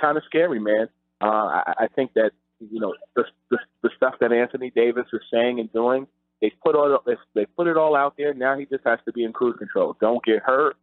kind 0.00 0.16
of 0.16 0.24
scary, 0.26 0.58
man. 0.58 0.88
Uh, 1.20 1.26
I, 1.26 1.74
I 1.80 1.86
think 1.94 2.14
that 2.14 2.32
you 2.60 2.80
know 2.80 2.94
the, 3.16 3.24
the 3.50 3.58
the 3.82 3.90
stuff 3.96 4.14
that 4.20 4.32
Anthony 4.32 4.70
Davis 4.74 5.06
is 5.12 5.20
saying 5.32 5.60
and 5.60 5.72
doing. 5.72 6.06
They 6.40 6.52
put 6.62 6.74
all 6.74 6.98
they 7.34 7.46
put 7.56 7.66
it 7.66 7.76
all 7.76 7.96
out 7.96 8.14
there. 8.18 8.34
Now 8.34 8.58
he 8.58 8.66
just 8.66 8.84
has 8.84 8.98
to 9.06 9.12
be 9.12 9.24
in 9.24 9.32
cruise 9.32 9.56
control. 9.58 9.96
Don't 10.00 10.24
get 10.24 10.42
hurt. 10.42 10.76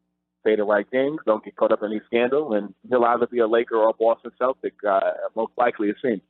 Say 0.44 0.56
the 0.56 0.64
right 0.64 0.90
things. 0.90 1.22
Don't 1.26 1.44
get 1.44 1.56
caught 1.56 1.72
up 1.72 1.84
in 1.84 1.92
any 1.92 2.02
scandal, 2.08 2.54
and 2.54 2.74
he'll 2.90 3.06
either 3.06 3.28
be 3.28 3.40
a 3.40 3.48
Laker 3.48 3.76
or 3.76 3.90
a 3.90 3.94
Boston 3.94 4.32
Celtic. 4.40 4.74
Uh, 4.88 5.12
most 5.36 5.52
likely, 5.56 5.90
it 5.90 5.98
seems. 6.02 6.22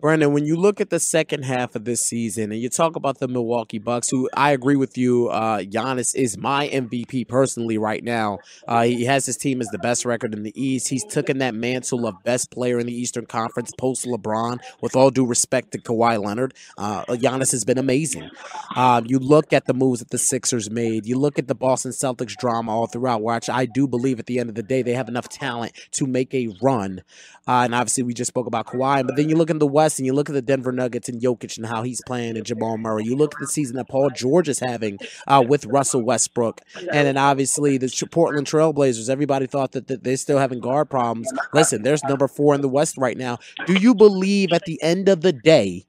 Brandon, 0.00 0.32
when 0.32 0.44
you 0.44 0.54
look 0.54 0.80
at 0.80 0.90
the 0.90 1.00
second 1.00 1.44
half 1.44 1.74
of 1.74 1.84
this 1.84 2.00
season 2.00 2.52
and 2.52 2.60
you 2.60 2.68
talk 2.68 2.94
about 2.94 3.18
the 3.18 3.26
Milwaukee 3.26 3.80
Bucks, 3.80 4.08
who 4.08 4.30
I 4.32 4.52
agree 4.52 4.76
with 4.76 4.96
you, 4.96 5.26
uh, 5.26 5.62
Giannis 5.62 6.14
is 6.14 6.38
my 6.38 6.68
MVP 6.68 7.26
personally 7.26 7.78
right 7.78 8.04
now. 8.04 8.38
Uh, 8.68 8.84
he 8.84 9.06
has 9.06 9.26
his 9.26 9.36
team 9.36 9.60
as 9.60 9.66
the 9.68 9.78
best 9.78 10.04
record 10.04 10.34
in 10.34 10.44
the 10.44 10.52
East. 10.54 10.88
He's 10.88 11.04
taken 11.04 11.38
that 11.38 11.52
mantle 11.52 12.06
of 12.06 12.22
best 12.22 12.52
player 12.52 12.78
in 12.78 12.86
the 12.86 12.94
Eastern 12.94 13.26
Conference 13.26 13.72
post 13.76 14.06
LeBron. 14.06 14.60
With 14.80 14.94
all 14.94 15.10
due 15.10 15.26
respect 15.26 15.72
to 15.72 15.78
Kawhi 15.78 16.24
Leonard, 16.24 16.54
uh, 16.76 17.04
Giannis 17.06 17.50
has 17.50 17.64
been 17.64 17.78
amazing. 17.78 18.30
Um, 18.76 19.04
you 19.06 19.18
look 19.18 19.52
at 19.52 19.66
the 19.66 19.74
moves 19.74 19.98
that 19.98 20.10
the 20.10 20.18
Sixers 20.18 20.70
made. 20.70 21.06
You 21.06 21.18
look 21.18 21.40
at 21.40 21.48
the 21.48 21.56
Boston 21.56 21.90
Celtics 21.90 22.36
drama 22.36 22.70
all 22.70 22.86
throughout, 22.86 23.22
which 23.22 23.50
I 23.50 23.66
do 23.66 23.88
believe 23.88 24.20
at 24.20 24.26
the 24.26 24.38
end 24.38 24.48
of 24.48 24.54
the 24.54 24.62
day 24.62 24.82
they 24.82 24.94
have 24.94 25.08
enough 25.08 25.28
talent 25.28 25.72
to 25.92 26.06
make 26.06 26.32
a 26.34 26.54
run. 26.62 27.02
Uh, 27.48 27.62
and 27.64 27.74
obviously, 27.74 28.02
we 28.02 28.12
just 28.12 28.28
spoke 28.28 28.46
about 28.46 28.66
Kawhi. 28.66 29.04
But 29.06 29.16
then 29.16 29.30
you 29.30 29.34
look 29.34 29.48
the 29.58 29.66
West 29.66 29.98
and 29.98 30.06
you 30.06 30.12
look 30.12 30.28
at 30.28 30.32
the 30.32 30.42
Denver 30.42 30.72
Nuggets 30.72 31.08
and 31.08 31.20
Jokic 31.20 31.56
and 31.56 31.66
how 31.66 31.82
he's 31.82 32.00
playing 32.06 32.36
and 32.36 32.46
Jamal 32.46 32.78
Murray. 32.78 33.04
You 33.04 33.16
look 33.16 33.34
at 33.34 33.40
the 33.40 33.46
season 33.46 33.76
that 33.76 33.88
Paul 33.88 34.10
George 34.10 34.48
is 34.48 34.60
having 34.60 34.98
uh, 35.26 35.44
with 35.46 35.66
Russell 35.66 36.02
Westbrook. 36.02 36.60
And 36.76 37.06
then 37.06 37.16
obviously 37.16 37.78
the 37.78 37.88
Portland 38.10 38.46
Trailblazers. 38.46 39.10
Everybody 39.10 39.46
thought 39.46 39.72
that, 39.72 39.88
that 39.88 40.04
they're 40.04 40.16
still 40.16 40.38
having 40.38 40.60
guard 40.60 40.90
problems. 40.90 41.30
Listen, 41.52 41.82
there's 41.82 42.02
number 42.04 42.28
four 42.28 42.54
in 42.54 42.60
the 42.60 42.68
West 42.68 42.96
right 42.96 43.16
now. 43.16 43.38
Do 43.66 43.74
you 43.74 43.94
believe 43.94 44.52
at 44.52 44.64
the 44.64 44.82
end 44.82 45.08
of 45.08 45.20
the 45.20 45.32
day, 45.32 45.84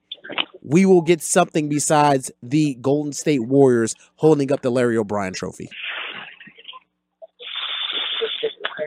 we 0.61 0.85
will 0.85 1.01
get 1.01 1.21
something 1.21 1.69
besides 1.69 2.31
the 2.43 2.75
Golden 2.75 3.13
State 3.13 3.45
Warriors 3.45 3.95
holding 4.17 4.51
up 4.51 4.61
the 4.61 4.69
Larry 4.69 4.97
O'Brien 4.97 5.33
trophy? 5.33 5.69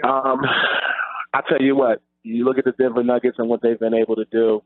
Um, 0.05 0.41
I 1.35 1.41
tell 1.49 1.61
you 1.61 1.77
what, 1.77 2.03
you 2.23 2.45
look 2.45 2.59
at 2.59 2.65
the 2.65 2.73
Denver 2.73 3.03
Nuggets 3.03 3.39
and 3.39 3.49
what 3.49 3.63
they've 3.63 3.79
been 3.79 3.95
able 3.95 4.17
to 4.17 4.25
do. 4.31 4.63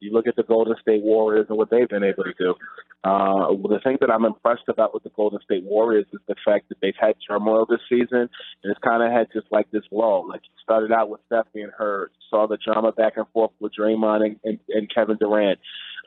You 0.00 0.12
look 0.12 0.26
at 0.26 0.36
the 0.36 0.42
Golden 0.42 0.74
State 0.80 1.02
Warriors 1.02 1.46
and 1.48 1.58
what 1.58 1.70
they've 1.70 1.88
been 1.88 2.04
able 2.04 2.24
to 2.24 2.34
do. 2.38 2.54
Uh, 3.02 3.52
the 3.68 3.80
thing 3.82 3.96
that 4.00 4.10
I'm 4.10 4.24
impressed 4.24 4.68
about 4.68 4.92
with 4.92 5.02
the 5.04 5.10
Golden 5.10 5.40
State 5.42 5.64
Warriors 5.64 6.06
is 6.12 6.20
the 6.28 6.34
fact 6.44 6.68
that 6.68 6.78
they've 6.82 6.94
had 6.98 7.14
turmoil 7.26 7.66
this 7.66 7.80
season, 7.88 8.28
and 8.28 8.28
it's 8.64 8.80
kind 8.80 9.02
of 9.02 9.10
had 9.10 9.28
just 9.32 9.46
like 9.50 9.70
this 9.70 9.84
lull. 9.90 10.28
Like 10.28 10.42
you 10.44 10.50
started 10.62 10.92
out 10.92 11.08
with 11.08 11.20
Steph 11.26 11.46
being 11.54 11.70
hurt, 11.76 12.12
saw 12.28 12.46
the 12.46 12.58
drama 12.62 12.92
back 12.92 13.14
and 13.16 13.26
forth 13.32 13.52
with 13.58 13.72
Draymond 13.78 14.24
and, 14.24 14.36
and, 14.44 14.58
and 14.68 14.94
Kevin 14.94 15.16
Durant, 15.18 15.58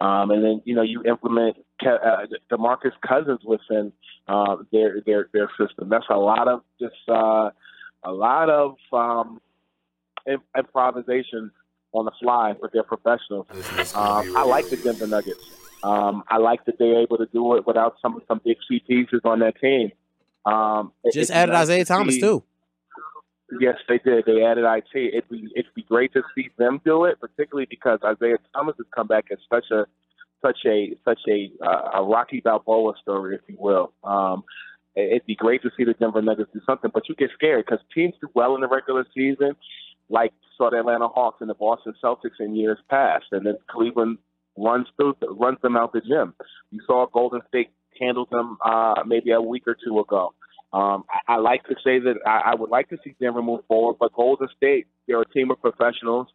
um, 0.02 0.32
and 0.32 0.44
then 0.44 0.62
you 0.66 0.76
know 0.76 0.84
you 0.84 1.04
implement 1.04 1.58
Ke- 1.82 2.04
uh, 2.04 2.26
DeMarcus 2.52 2.94
Cousins 3.08 3.40
within 3.44 3.92
uh, 4.28 4.58
their 4.72 5.02
their 5.06 5.30
their 5.34 5.50
system. 5.60 5.90
That's 5.90 6.06
a 6.10 6.18
lot 6.18 6.48
of 6.48 6.62
just 6.80 6.94
uh, 7.08 7.50
a 8.04 8.12
lot 8.12 8.50
of 8.50 8.76
um, 8.92 9.42
improvisation 10.58 11.52
on 11.94 12.06
the 12.06 12.12
fly 12.22 12.56
with 12.62 12.72
their 12.72 12.84
professionals. 12.84 13.48
Um, 13.96 14.36
I 14.36 14.44
like 14.44 14.70
the 14.70 14.78
Denver 14.78 15.08
Nuggets. 15.08 15.46
Um, 15.84 16.24
I 16.30 16.38
like 16.38 16.66
that 16.66 16.80
they're 16.80 17.02
able 17.02 17.18
to 17.18 17.26
do 17.28 17.56
it 17.56 17.68
without 17.68 17.96
some 18.02 18.22
some 18.28 18.42
big 18.44 18.58
key 18.68 18.82
pieces 18.88 19.22
on 19.24 19.40
that 19.40 19.60
team. 19.60 19.92
Um, 20.46 20.92
Just 21.14 21.32
added 21.32 21.52
nice 21.52 21.64
Isaiah 21.64 21.86
to 21.86 21.88
Thomas 21.88 22.18
too. 22.18 22.44
Yes, 23.60 23.76
they 23.88 24.00
did. 24.00 24.26
They 24.26 24.44
added 24.44 24.66
it. 24.66 25.14
It'd 25.14 25.30
be 25.30 25.50
it'd 25.56 25.74
be 25.76 25.84
great 25.84 26.14
to 26.14 26.24
see 26.36 26.50
them 26.58 26.82
do 26.84 27.06
it, 27.06 27.20
particularly 27.20 27.68
because 27.70 28.00
Isaiah 28.04 28.38
Thomas 28.54 28.76
has 28.78 28.88
come 28.96 29.08
back 29.08 29.26
as 29.32 29.38
such 29.50 29.66
a 29.72 29.86
such 30.42 30.60
a 30.66 30.96
such 31.06 31.20
a 31.28 31.52
uh, 31.62 32.00
a 32.00 32.04
Rocky 32.04 32.40
Balboa 32.40 32.94
story, 33.02 33.36
if 33.36 33.42
you 33.48 33.56
will. 33.60 33.92
Um, 34.04 34.44
it'd 34.96 35.26
be 35.26 35.36
great 35.36 35.62
to 35.64 35.72
see 35.78 35.84
the 35.84 35.94
Denver 35.94 36.22
Nuggets 36.22 36.50
do 36.54 36.62
something, 36.66 36.92
but 36.94 37.10
you 37.10 37.16
get 37.16 37.30
scared 37.34 37.66
because 37.66 37.84
teams 37.94 38.14
do 38.22 38.30
well 38.34 38.56
in 38.56 38.62
the 38.62 38.68
regular 38.68 39.06
season, 39.14 39.56
like 40.14 40.32
saw 40.58 40.70
the 40.70 40.78
Atlanta 40.78 41.08
Hawks 41.08 41.42
and 41.42 41.50
the 41.50 41.56
Boston 41.56 41.94
Celtics 42.02 42.40
in 42.40 42.56
years 42.56 42.78
past, 42.90 43.26
and 43.32 43.46
then 43.46 43.58
Cleveland 43.70 44.20
runs 44.58 44.88
through 44.96 45.16
runs 45.32 45.58
them 45.62 45.76
out 45.76 45.92
the 45.92 46.02
gym. 46.02 46.34
You 46.72 46.80
saw 46.86 47.08
Golden 47.12 47.42
State 47.48 47.72
handle 48.00 48.28
them 48.32 48.58
uh, 48.64 49.04
maybe 49.06 49.32
a 49.32 49.42
week 49.42 49.64
or 49.68 49.76
two 49.76 50.00
ago. 50.00 50.34
Um, 50.72 51.04
I, 51.10 51.34
I 51.34 51.38
like 51.38 51.64
to 51.66 51.76
say 51.84 52.00
that 52.00 52.16
I, 52.26 52.52
I 52.52 52.56
would 52.56 52.70
like 52.70 52.90
to 52.90 52.98
see 53.04 53.16
Denver 53.20 53.42
move 53.42 53.62
forward, 53.68 53.98
but 54.00 54.14
Golden 54.14 54.48
State, 54.56 54.88
they're 55.08 55.22
a 55.22 55.30
team 55.30 55.52
of 55.52 55.60
professionals. 55.62 56.28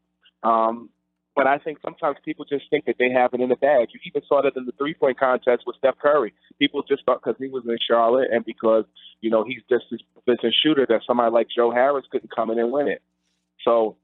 Um, 0.42 0.90
but 1.34 1.46
I 1.46 1.58
think 1.58 1.78
sometimes 1.84 2.16
people 2.24 2.44
just 2.44 2.64
think 2.68 2.84
that 2.86 2.96
they 2.98 3.10
have 3.10 3.32
it 3.32 3.40
in 3.40 3.48
the 3.48 3.56
bag. 3.56 3.88
You 3.94 4.00
even 4.06 4.22
saw 4.28 4.42
that 4.42 4.56
in 4.56 4.66
the 4.66 4.72
three 4.72 4.94
point 4.94 5.20
contest 5.20 5.62
with 5.66 5.76
Steph 5.76 5.98
Curry. 6.02 6.34
People 6.58 6.82
just 6.82 7.04
thought 7.04 7.20
because 7.22 7.38
he 7.38 7.48
was 7.48 7.62
in 7.64 7.78
Charlotte 7.88 8.28
and 8.32 8.44
because, 8.44 8.84
you 9.20 9.30
know, 9.30 9.44
he's 9.44 9.62
just 9.70 9.84
this 9.90 10.00
proficient 10.14 10.54
shooter 10.60 10.84
that 10.88 11.02
somebody 11.06 11.30
like 11.30 11.46
Joe 11.54 11.70
Harris 11.70 12.06
couldn't 12.10 12.34
come 12.34 12.50
in 12.50 12.58
and 12.58 12.72
win 12.72 12.88
it. 12.88 13.02
So 13.64 13.96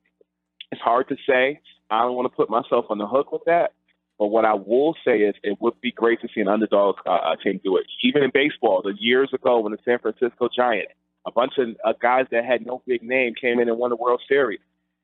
it's 0.71 0.81
hard 0.81 1.09
to 1.09 1.17
say. 1.29 1.61
I 1.91 2.03
don't 2.03 2.17
want 2.17 2.31
to 2.31 2.37
put 2.37 2.51
myself 2.51 2.87
on 2.91 2.99
the 2.99 3.07
hook 3.07 3.33
with 3.33 3.43
that. 3.47 3.73
But 4.19 4.29
what 4.29 4.45
I 4.45 4.55
will 4.55 4.95
say 5.05 5.19
is 5.19 5.35
it 5.43 5.59
would 5.61 5.81
be 5.81 5.91
great 5.91 6.21
to 6.21 6.29
see 6.35 6.41
an 6.41 6.49
underdog 6.49 6.97
uh, 7.07 7.35
team 7.43 7.61
do 7.65 7.77
it. 7.77 7.87
Even 8.03 8.23
in 8.23 8.31
baseball, 8.33 8.83
the 8.83 8.95
years 8.99 9.31
ago 9.33 9.61
when 9.61 9.73
the 9.73 9.79
San 9.85 9.99
Francisco 9.99 10.49
Giants, 10.55 10.93
a 11.27 11.33
bunch 11.33 11.55
of 11.59 11.69
uh, 11.85 11.95
guys 12.01 12.27
that 12.31 12.45
had 12.45 12.65
no 12.65 12.83
big 12.87 13.03
name 13.03 13.35
came 13.41 13.59
in 13.59 13.69
and 13.69 13.79
won 13.79 13.91
the 13.91 13.97
World 13.97 14.21
Series. 14.29 14.61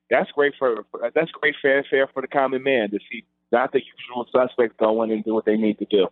That's 0.09 0.31
great 0.31 0.53
for, 0.57 0.85
for 0.91 1.11
that's 1.13 1.31
great 1.31 1.55
fanfare 1.61 2.07
for 2.13 2.21
the 2.21 2.27
common 2.27 2.63
man 2.63 2.91
to 2.91 2.99
see 3.11 3.25
not 3.51 3.71
the 3.73 3.79
usual 3.79 4.25
suspects 4.31 4.75
go 4.79 5.03
in 5.03 5.11
and 5.11 5.23
do 5.23 5.33
what 5.33 5.45
they 5.45 5.57
need 5.57 5.79
to 5.79 5.85
do. 5.85 6.07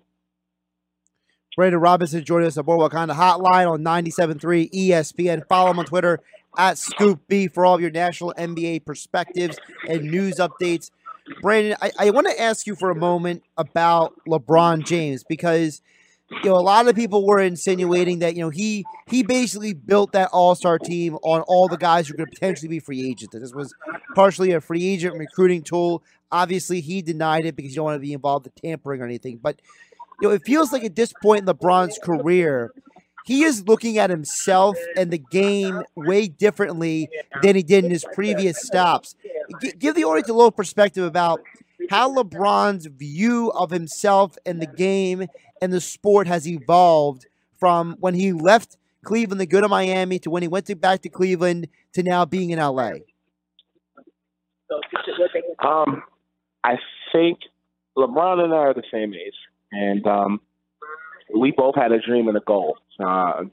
Brandon 1.55 1.79
Robinson 1.79 2.23
joining 2.23 2.47
us 2.47 2.57
on 2.57 2.65
Boardwalk 2.65 2.93
Hotline 2.93 3.69
on 3.69 3.83
97.3 3.83 4.71
ESPN. 4.71 5.45
Follow 5.47 5.71
him 5.71 5.79
on 5.79 5.85
Twitter 5.85 6.21
at 6.57 6.77
Scoop 6.77 7.21
B 7.27 7.47
for 7.47 7.65
all 7.65 7.75
of 7.75 7.81
your 7.81 7.91
national 7.91 8.33
NBA 8.37 8.85
perspectives 8.85 9.57
and 9.87 10.03
news 10.03 10.35
updates. 10.35 10.91
Brandon, 11.41 11.77
I, 11.81 11.91
I 11.99 12.09
want 12.09 12.27
to 12.27 12.41
ask 12.41 12.65
you 12.65 12.75
for 12.75 12.89
a 12.89 12.95
moment 12.95 13.43
about 13.57 14.13
LeBron 14.27 14.85
James 14.85 15.23
because 15.23 15.81
you 16.43 16.49
know, 16.49 16.55
a 16.55 16.61
lot 16.61 16.87
of 16.87 16.95
people 16.95 17.25
were 17.25 17.39
insinuating 17.39 18.19
that 18.19 18.35
you 18.35 18.43
know 18.43 18.49
he 18.49 18.85
he 19.07 19.23
basically 19.23 19.73
built 19.73 20.11
that 20.11 20.29
All 20.31 20.55
Star 20.55 20.77
team 20.77 21.15
on 21.23 21.41
all 21.41 21.67
the 21.67 21.77
guys 21.77 22.07
who 22.07 22.13
could 22.13 22.29
potentially 22.29 22.67
be 22.67 22.79
free 22.79 23.07
agents. 23.09 23.33
This 23.33 23.53
was 23.53 23.73
partially 24.15 24.51
a 24.51 24.61
free 24.61 24.85
agent 24.85 25.15
recruiting 25.17 25.63
tool. 25.63 26.03
Obviously, 26.31 26.81
he 26.81 27.01
denied 27.01 27.45
it 27.45 27.55
because 27.55 27.71
you 27.71 27.77
don't 27.77 27.85
want 27.85 27.95
to 27.95 27.99
be 27.99 28.13
involved 28.13 28.45
in 28.45 28.53
tampering 28.61 29.01
or 29.01 29.05
anything. 29.05 29.39
But 29.41 29.59
you 30.21 30.27
know, 30.27 30.33
it 30.33 30.43
feels 30.45 30.71
like 30.71 30.83
at 30.83 30.95
this 30.95 31.13
point 31.21 31.41
in 31.41 31.45
LeBron's 31.47 31.97
career, 32.03 32.71
he 33.29 33.43
is 33.43 33.67
looking 33.67 33.99
at 33.99 34.09
himself 34.09 34.75
and 34.97 35.11
the 35.11 35.19
game 35.19 35.83
way 35.95 36.27
differently 36.27 37.07
than 37.43 37.55
he 37.55 37.61
did 37.61 37.85
in 37.85 37.91
his 37.91 38.03
previous 38.15 38.59
stops. 38.59 39.13
G- 39.61 39.73
give 39.77 39.93
the 39.93 40.03
audience 40.03 40.29
a 40.29 40.33
little 40.33 40.51
perspective 40.51 41.03
about 41.03 41.39
how 41.91 42.11
LeBron's 42.11 42.87
view 42.87 43.51
of 43.51 43.69
himself 43.69 44.35
and 44.47 44.59
the 44.59 44.65
game 44.65 45.27
and 45.61 45.71
the 45.71 45.79
sport 45.79 46.25
has 46.25 46.47
evolved 46.47 47.27
from 47.59 47.97
when 47.99 48.15
he 48.15 48.33
left 48.33 48.77
Cleveland 49.05 49.41
to 49.41 49.45
go 49.45 49.61
to 49.61 49.67
Miami 49.67 50.17
to 50.17 50.31
when 50.31 50.41
he 50.41 50.47
went 50.47 50.65
to 50.65 50.75
back 50.75 51.03
to 51.03 51.09
Cleveland 51.09 51.67
to 51.93 52.01
now 52.01 52.25
being 52.25 52.49
in 52.49 52.57
LA? 52.57 52.93
Um, 55.63 56.01
I 56.63 56.79
think 57.11 57.37
LeBron 57.95 58.43
and 58.43 58.53
I 58.55 58.57
are 58.57 58.73
the 58.73 58.81
same 58.91 59.13
age, 59.13 59.35
and 59.71 60.07
um, 60.07 60.41
we 61.35 61.51
both 61.51 61.75
had 61.75 61.91
a 61.91 61.99
dream 61.99 62.27
and 62.27 62.37
a 62.37 62.41
goal 62.41 62.77
uh, 62.99 63.43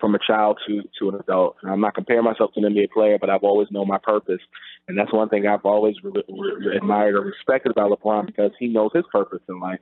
from 0.00 0.14
a 0.14 0.18
child 0.18 0.58
to 0.66 0.82
to 0.98 1.08
an 1.10 1.16
adult. 1.16 1.56
I'm 1.64 1.80
not 1.80 1.94
comparing 1.94 2.24
myself 2.24 2.52
to 2.54 2.64
an 2.64 2.72
NBA 2.72 2.90
player, 2.90 3.18
but 3.18 3.30
I've 3.30 3.42
always 3.42 3.68
known 3.70 3.88
my 3.88 3.98
purpose, 3.98 4.40
and 4.88 4.98
that's 4.98 5.12
one 5.12 5.28
thing 5.28 5.46
I've 5.46 5.64
always 5.64 5.96
re- 6.02 6.22
re- 6.28 6.76
admired 6.76 7.14
or 7.14 7.22
respected 7.22 7.72
about 7.72 7.90
LeBron 7.90 8.26
because 8.26 8.52
he 8.58 8.68
knows 8.68 8.90
his 8.94 9.04
purpose 9.10 9.40
in 9.48 9.60
life. 9.60 9.80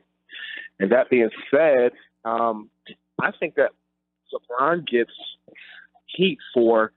And 0.79 0.93
that 0.93 1.11
being 1.11 1.31
said, 1.51 1.93
um, 2.25 2.71
I 3.21 3.33
think 3.39 3.57
that 3.57 3.71
LeBron 4.33 4.87
gets 4.87 5.13
heat 6.07 6.39
for 6.55 6.93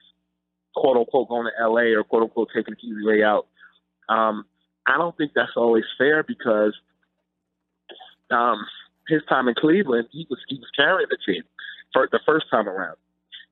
quote 0.75 0.97
unquote 0.97 1.29
going 1.29 1.47
to 1.47 1.67
LA 1.67 1.97
or 1.97 2.03
quote 2.03 2.23
unquote 2.23 2.49
taking 2.55 2.75
the 2.75 2.87
easy 2.87 3.05
way 3.05 3.23
out. 3.23 3.47
Um, 4.09 4.45
I 4.85 4.97
don't 4.97 5.15
think 5.17 5.31
that's 5.33 5.51
always 5.55 5.85
fair 5.97 6.23
because 6.23 6.73
um, 8.29 8.65
his 9.07 9.21
time 9.27 9.47
in 9.47 9.55
Cleveland, 9.55 10.07
he 10.11 10.27
was 10.29 10.39
he 10.47 10.57
was 10.57 10.69
carrying 10.75 11.07
the 11.09 11.17
team 11.25 11.43
for 11.91 12.07
the 12.11 12.19
first 12.25 12.45
time 12.49 12.67
around, 12.67 12.97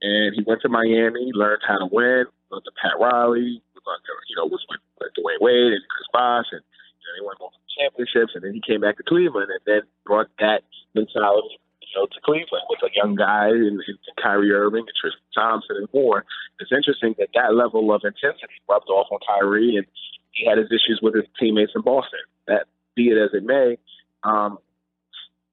and 0.02 0.36
he 0.36 0.44
went 0.46 0.62
to 0.62 0.70
Miami, 0.70 1.32
learned 1.34 1.62
how 1.68 1.80
to 1.80 1.88
win. 1.92 2.26
To 2.52 2.72
Pat 2.84 3.00
Riley, 3.00 3.64
you 3.64 4.36
know, 4.36 4.44
was 4.44 4.60
with, 4.68 4.84
with 5.00 5.16
Dwyane 5.16 5.40
Wade 5.40 5.72
and 5.72 5.88
Chris 5.88 6.08
Bosh, 6.12 6.52
and 6.52 6.60
you 6.60 7.04
know, 7.08 7.14
they 7.16 7.24
won 7.24 7.36
multiple 7.40 7.72
championships. 7.80 8.36
And 8.36 8.44
then 8.44 8.54
he 8.54 8.60
came 8.60 8.82
back 8.82 8.98
to 8.98 9.04
Cleveland, 9.04 9.48
and 9.50 9.64
then 9.66 9.88
brought 10.04 10.28
that 10.40 10.68
mentality 10.94 11.56
you 11.80 12.00
know, 12.00 12.08
to 12.08 12.20
Cleveland 12.24 12.64
with 12.70 12.84
a 12.84 12.92
young 12.96 13.16
guy 13.16 13.50
and, 13.50 13.80
and 13.80 13.98
Kyrie 14.22 14.52
Irving 14.52 14.84
and 14.88 14.98
Tristan 15.00 15.24
Thompson 15.36 15.76
and 15.78 15.88
more. 15.94 16.26
It's 16.60 16.72
interesting 16.72 17.16
that 17.20 17.30
that 17.36 17.56
level 17.56 17.94
of 17.94 18.02
intensity 18.04 18.60
rubbed 18.68 18.90
off 18.90 19.08
on 19.12 19.20
Kyrie, 19.28 19.76
and 19.76 19.88
he 20.32 20.48
had 20.48 20.58
his 20.58 20.68
issues 20.68 21.00
with 21.02 21.16
his 21.16 21.26
teammates 21.40 21.72
in 21.76 21.82
Boston. 21.82 22.20
That 22.48 22.68
be 22.96 23.10
it 23.10 23.18
as 23.18 23.32
it 23.34 23.44
may, 23.44 23.78
um, 24.24 24.58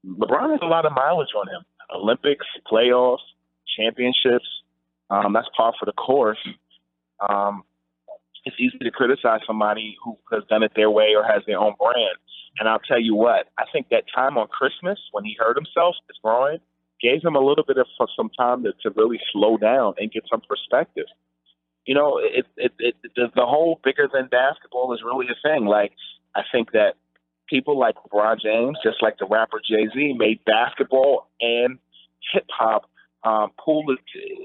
LeBron 0.08 0.50
has 0.50 0.60
a 0.62 0.66
lot 0.66 0.86
of 0.86 0.92
mileage 0.92 1.34
on 1.36 1.48
him. 1.48 1.64
Olympics, 1.94 2.46
playoffs, 2.70 3.18
championships. 3.76 4.46
Um, 5.10 5.32
that's 5.32 5.48
par 5.56 5.72
for 5.78 5.86
the 5.86 5.92
course. 5.92 6.38
Um, 7.28 7.62
it's 8.44 8.56
easy 8.58 8.78
to 8.78 8.90
criticize 8.90 9.40
somebody 9.46 9.96
who 10.02 10.18
has 10.32 10.42
done 10.48 10.62
it 10.62 10.72
their 10.76 10.90
way 10.90 11.14
or 11.16 11.24
has 11.24 11.42
their 11.46 11.58
own 11.58 11.74
brand. 11.78 12.16
And 12.58 12.68
I'll 12.68 12.78
tell 12.80 13.00
you 13.00 13.14
what, 13.14 13.48
I 13.58 13.64
think 13.72 13.88
that 13.90 14.04
time 14.14 14.36
on 14.38 14.48
Christmas 14.48 14.98
when 15.12 15.24
he 15.24 15.36
hurt 15.38 15.56
himself, 15.56 15.96
his 16.08 16.16
groin, 16.22 16.58
gave 17.00 17.22
him 17.22 17.36
a 17.36 17.40
little 17.40 17.64
bit 17.64 17.78
of 17.78 17.86
some 18.16 18.30
time 18.30 18.64
to, 18.64 18.72
to 18.82 18.90
really 18.96 19.20
slow 19.32 19.56
down 19.56 19.94
and 19.98 20.10
get 20.10 20.24
some 20.30 20.40
perspective. 20.40 21.06
You 21.86 21.94
know, 21.94 22.18
it, 22.18 22.46
it, 22.56 22.72
it, 22.78 22.94
the, 23.16 23.28
the 23.34 23.46
whole 23.46 23.80
bigger 23.84 24.08
than 24.12 24.26
basketball 24.26 24.92
is 24.92 25.00
really 25.04 25.26
a 25.26 25.48
thing. 25.48 25.66
Like, 25.66 25.92
I 26.34 26.42
think 26.50 26.72
that 26.72 26.94
people 27.48 27.78
like 27.78 27.96
LeBron 27.96 28.40
James, 28.40 28.78
just 28.82 29.02
like 29.02 29.18
the 29.18 29.26
rapper 29.26 29.60
Jay 29.66 29.88
Z, 29.94 30.14
made 30.16 30.44
basketball 30.44 31.28
and 31.40 31.78
hip 32.32 32.46
hop 32.50 32.90
um, 33.24 33.50
pool 33.58 33.84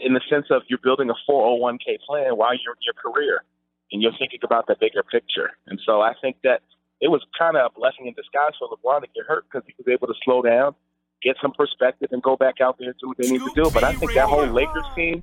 in 0.02 0.13
the 0.13 0.22
sense 0.30 0.48
of 0.50 0.63
you're 0.68 0.80
building 0.82 1.10
a 1.10 1.32
401k 1.32 2.00
plan 2.08 2.36
while 2.36 2.54
you're 2.54 2.74
in 2.74 2.82
your 2.82 2.96
career 2.96 3.44
and 3.92 4.02
you're 4.02 4.13
thinking 4.18 4.39
about 4.44 4.68
the 4.68 4.76
bigger 4.80 5.04
picture. 5.04 5.52
And 5.68 5.80
so 5.86 6.02
I 6.02 6.13
think 6.22 6.38
that 6.44 6.62
it 7.00 7.10
was 7.10 7.22
kind 7.38 7.58
of 7.58 7.72
a 7.72 7.80
blessing 7.80 8.08
in 8.08 8.13
disguise 8.13 8.54
for 8.58 8.68
LeBron 8.70 9.02
to 9.02 9.08
get 9.13 9.26
hurt 9.28 9.46
because 9.46 9.66
he 9.68 9.74
was 9.78 9.92
able 9.92 10.08
to 10.08 10.13
slow 10.24 10.42
down, 10.42 10.74
get 11.22 11.36
some 11.42 11.52
perspective, 11.52 12.10
and 12.12 12.24
go 12.24 12.36
back 12.36 12.56
out 12.62 12.78
there 12.80 12.89
and 12.89 12.98
do 13.00 13.10
what 13.10 13.18
they 13.18 13.30
need 13.30 13.42
to 13.42 13.52
do. 13.56 13.70
But 13.70 13.84
I 13.84 13.94
think 13.94 14.13
that 14.13 14.28
whole 14.28 14.48
Lakers 14.48 14.86
team, 14.96 15.22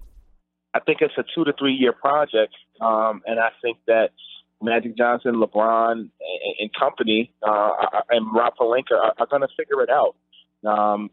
I 0.74 0.80
think 0.80 0.98
it's 1.00 1.14
a 1.18 1.24
two 1.34 1.44
to 1.44 1.52
three 1.58 1.74
year 1.74 1.92
project, 1.92 2.54
um, 2.80 3.22
and 3.26 3.40
I 3.40 3.50
think 3.62 3.78
that 3.86 4.10
Magic 4.62 4.96
Johnson, 4.96 5.36
LeBron, 5.36 5.92
and, 5.92 6.10
and 6.58 6.70
company, 6.78 7.32
uh, 7.42 7.70
and 8.10 8.26
Rob 8.34 8.54
Pelinka 8.60 8.92
are, 8.92 9.14
are 9.18 9.26
going 9.26 9.42
to 9.42 9.48
figure 9.56 9.82
it 9.82 9.90
out. 9.90 10.16
Um, 10.66 11.10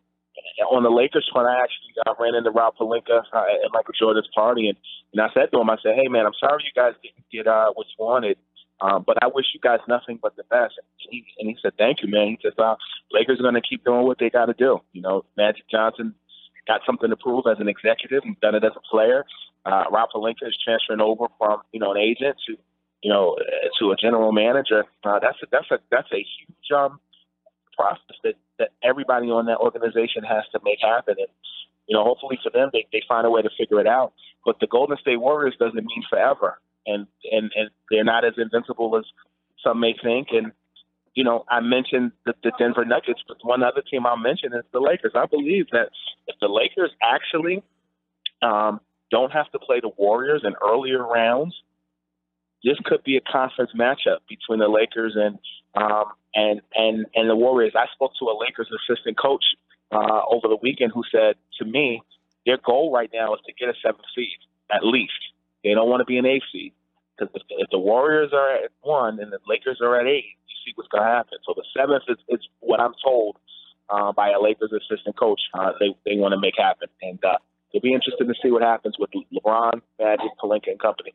on 0.69 0.83
the 0.83 0.89
Lakers 0.89 1.27
front, 1.31 1.47
I 1.47 1.63
actually 1.63 1.93
uh, 2.05 2.13
ran 2.19 2.35
into 2.35 2.51
Rob 2.51 2.75
Pelinka 2.79 3.23
uh, 3.33 3.65
at 3.65 3.71
Michael 3.71 3.93
Jordan's 3.97 4.29
party, 4.33 4.69
and, 4.69 4.77
and 5.13 5.21
I 5.21 5.33
said 5.33 5.51
to 5.51 5.61
him, 5.61 5.69
I 5.69 5.77
said, 5.81 5.95
"Hey, 5.95 6.07
man, 6.07 6.25
I'm 6.25 6.37
sorry 6.39 6.63
you 6.65 6.75
guys 6.75 6.93
didn't 7.01 7.25
get 7.31 7.47
uh, 7.47 7.71
what 7.73 7.87
you 7.87 8.03
wanted, 8.03 8.37
um, 8.81 9.03
but 9.05 9.17
I 9.21 9.27
wish 9.27 9.45
you 9.53 9.59
guys 9.59 9.79
nothing 9.87 10.19
but 10.21 10.35
the 10.35 10.43
best." 10.43 10.75
And 10.77 10.85
he, 11.09 11.25
and 11.39 11.49
he 11.49 11.57
said, 11.61 11.73
"Thank 11.77 12.01
you, 12.03 12.09
man." 12.09 12.27
He 12.27 12.39
said, 12.41 12.53
uh, 12.57 12.75
"Lakers 13.11 13.39
are 13.39 13.43
going 13.43 13.55
to 13.55 13.67
keep 13.67 13.83
doing 13.83 14.05
what 14.05 14.19
they 14.19 14.29
got 14.29 14.45
to 14.45 14.53
do. 14.53 14.79
You 14.93 15.01
know, 15.01 15.25
Magic 15.37 15.63
Johnson 15.69 16.13
got 16.67 16.81
something 16.85 17.09
to 17.09 17.15
prove 17.15 17.45
as 17.49 17.59
an 17.59 17.67
executive 17.67 18.23
and 18.23 18.39
done 18.41 18.55
it 18.55 18.63
as 18.63 18.73
a 18.75 18.83
player. 18.91 19.25
Uh, 19.65 19.85
Rob 19.91 20.09
Pelinka 20.13 20.47
is 20.47 20.57
transferring 20.63 21.01
over 21.01 21.25
from 21.37 21.61
you 21.71 21.79
know 21.79 21.91
an 21.91 21.97
agent 21.97 22.37
to 22.47 22.57
you 23.03 23.11
know, 23.11 23.35
to 23.79 23.91
a 23.91 23.95
general 23.95 24.31
manager, 24.31 24.83
uh, 25.03 25.19
that's 25.19 25.37
a, 25.43 25.47
that's 25.51 25.71
a 25.71 25.79
that's 25.91 26.11
a 26.11 26.17
huge 26.17 26.71
um, 26.75 26.99
process 27.75 28.17
that 28.23 28.33
that 28.59 28.69
everybody 28.83 29.27
on 29.27 29.45
that 29.45 29.57
organization 29.57 30.23
has 30.23 30.43
to 30.51 30.59
make 30.63 30.79
happen. 30.81 31.15
And 31.17 31.27
you 31.87 31.95
know, 31.95 32.03
hopefully 32.03 32.39
for 32.43 32.49
them, 32.49 32.69
they 32.73 32.87
they 32.91 33.03
find 33.07 33.25
a 33.25 33.29
way 33.29 33.41
to 33.41 33.49
figure 33.57 33.79
it 33.79 33.87
out. 33.87 34.13
But 34.45 34.59
the 34.59 34.67
Golden 34.67 34.97
State 34.97 35.17
Warriors 35.17 35.55
doesn't 35.59 35.75
mean 35.75 36.03
forever, 36.09 36.59
and 36.85 37.07
and 37.31 37.51
and 37.55 37.69
they're 37.91 38.03
not 38.03 38.25
as 38.25 38.33
invincible 38.37 38.97
as 38.97 39.05
some 39.63 39.79
may 39.79 39.95
think. 40.03 40.29
And 40.31 40.51
you 41.13 41.23
know, 41.23 41.45
I 41.49 41.61
mentioned 41.61 42.11
the, 42.25 42.33
the 42.43 42.51
Denver 42.57 42.85
Nuggets, 42.85 43.21
but 43.27 43.37
one 43.41 43.63
other 43.63 43.81
team 43.89 44.05
I'll 44.05 44.17
mention 44.17 44.53
is 44.53 44.63
the 44.71 44.79
Lakers. 44.79 45.13
I 45.15 45.25
believe 45.25 45.67
that 45.71 45.89
if 46.27 46.35
the 46.41 46.47
Lakers 46.47 46.91
actually 47.01 47.63
um, 48.41 48.81
don't 49.11 49.31
have 49.31 49.51
to 49.51 49.59
play 49.59 49.79
the 49.81 49.91
Warriors 49.97 50.41
in 50.43 50.53
earlier 50.63 51.05
rounds 51.05 51.55
this 52.63 52.77
could 52.85 53.03
be 53.03 53.17
a 53.17 53.21
conference 53.21 53.71
matchup 53.77 54.19
between 54.27 54.59
the 54.59 54.67
Lakers 54.67 55.15
and 55.15 55.39
um, 55.75 56.05
and 56.33 56.61
and 56.75 57.05
and 57.15 57.29
the 57.29 57.35
Warriors. 57.35 57.73
I 57.75 57.85
spoke 57.93 58.11
to 58.19 58.25
a 58.25 58.35
Lakers 58.37 58.69
assistant 58.71 59.17
coach 59.17 59.43
uh, 59.91 60.21
over 60.29 60.47
the 60.47 60.57
weekend 60.61 60.91
who 60.93 61.03
said 61.11 61.35
to 61.59 61.65
me, 61.65 62.01
their 62.45 62.57
goal 62.57 62.91
right 62.91 63.09
now 63.13 63.33
is 63.35 63.41
to 63.45 63.53
get 63.53 63.69
a 63.69 63.73
seventh 63.83 64.05
seed 64.15 64.37
at 64.71 64.83
least. 64.83 65.13
They 65.63 65.73
don't 65.73 65.89
want 65.89 66.01
to 66.01 66.05
be 66.05 66.17
an 66.17 66.25
eighth 66.25 66.45
seed 66.51 66.73
because 67.17 67.33
if, 67.35 67.43
if 67.49 67.69
the 67.71 67.79
Warriors 67.79 68.31
are 68.33 68.55
at 68.55 68.71
one 68.81 69.19
and 69.19 69.31
the 69.31 69.39
Lakers 69.47 69.79
are 69.81 69.99
at 69.99 70.07
eight, 70.07 70.25
you 70.47 70.55
see 70.65 70.73
what's 70.75 70.89
going 70.89 71.03
to 71.03 71.09
happen. 71.09 71.37
So 71.45 71.53
the 71.55 71.65
seventh 71.75 72.03
is, 72.07 72.17
is 72.29 72.47
what 72.59 72.79
I'm 72.79 72.93
told 73.03 73.37
uh, 73.89 74.11
by 74.11 74.29
a 74.29 74.41
Lakers 74.41 74.71
assistant 74.71 75.17
coach. 75.17 75.41
Uh, 75.53 75.71
they 75.79 75.95
they 76.05 76.17
want 76.17 76.33
to 76.33 76.39
make 76.39 76.55
happen, 76.57 76.89
and 77.01 77.23
uh, 77.23 77.37
it'll 77.71 77.83
be 77.83 77.93
interesting 77.93 78.27
to 78.27 78.35
see 78.41 78.51
what 78.51 78.61
happens 78.61 78.95
with 78.99 79.09
LeBron, 79.33 79.81
Magic, 79.99 80.31
Pelinka, 80.41 80.67
and 80.67 80.79
company. 80.79 81.13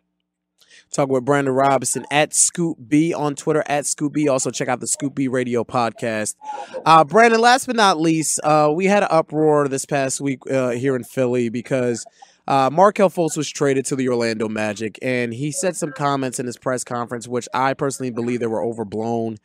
Talk 0.92 1.08
with 1.08 1.24
Brandon 1.24 1.54
Robinson 1.54 2.04
at 2.10 2.34
Scoop 2.34 2.78
B 2.88 3.14
on 3.14 3.34
Twitter 3.34 3.62
at 3.66 3.86
Scoop 3.86 4.12
B. 4.12 4.28
Also 4.28 4.50
check 4.50 4.68
out 4.68 4.80
the 4.80 4.86
Scoop 4.86 5.14
B 5.14 5.28
Radio 5.28 5.64
podcast. 5.64 6.36
Uh, 6.84 7.04
Brandon, 7.04 7.40
last 7.40 7.66
but 7.66 7.76
not 7.76 8.00
least, 8.00 8.40
uh, 8.44 8.72
we 8.74 8.86
had 8.86 9.02
an 9.02 9.08
uproar 9.10 9.68
this 9.68 9.86
past 9.86 10.20
week 10.20 10.40
uh, 10.50 10.70
here 10.70 10.96
in 10.96 11.04
Philly 11.04 11.48
because 11.48 12.04
uh, 12.52 12.68
Markelle 12.70 13.08
Fultz 13.08 13.34
was 13.34 13.48
traded 13.48 13.86
to 13.86 13.96
the 13.96 14.10
Orlando 14.10 14.46
Magic, 14.46 14.98
and 15.00 15.32
he 15.32 15.50
said 15.50 15.74
some 15.74 15.90
comments 15.90 16.38
in 16.38 16.44
his 16.44 16.58
press 16.58 16.84
conference, 16.84 17.26
which 17.26 17.48
I 17.54 17.72
personally 17.72 18.10
believe 18.10 18.40
they 18.40 18.46
were 18.46 18.62
overblown. 18.62 19.38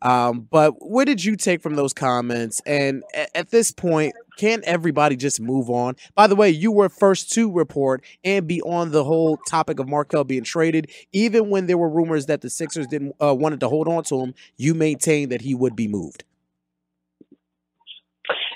Um, 0.00 0.46
but 0.48 0.74
what 0.78 1.06
did 1.06 1.24
you 1.24 1.34
take 1.34 1.60
from 1.60 1.74
those 1.74 1.92
comments? 1.92 2.62
And 2.64 3.02
at 3.34 3.50
this 3.50 3.72
point, 3.72 4.14
can 4.38 4.62
everybody 4.64 5.16
just 5.16 5.40
move 5.40 5.70
on? 5.70 5.96
By 6.14 6.28
the 6.28 6.36
way, 6.36 6.50
you 6.50 6.70
were 6.70 6.88
first 6.88 7.32
to 7.32 7.50
report 7.50 8.04
and 8.22 8.46
be 8.46 8.62
on 8.62 8.92
the 8.92 9.02
whole 9.02 9.38
topic 9.48 9.80
of 9.80 9.88
Markelle 9.88 10.22
being 10.22 10.44
traded, 10.44 10.88
even 11.12 11.50
when 11.50 11.66
there 11.66 11.78
were 11.78 11.90
rumors 11.90 12.26
that 12.26 12.42
the 12.42 12.50
Sixers 12.50 12.86
didn't 12.86 13.16
uh, 13.20 13.34
wanted 13.34 13.58
to 13.58 13.68
hold 13.68 13.88
on 13.88 14.04
to 14.04 14.20
him. 14.20 14.34
You 14.56 14.74
maintained 14.74 15.32
that 15.32 15.40
he 15.40 15.56
would 15.56 15.74
be 15.74 15.88
moved. 15.88 16.22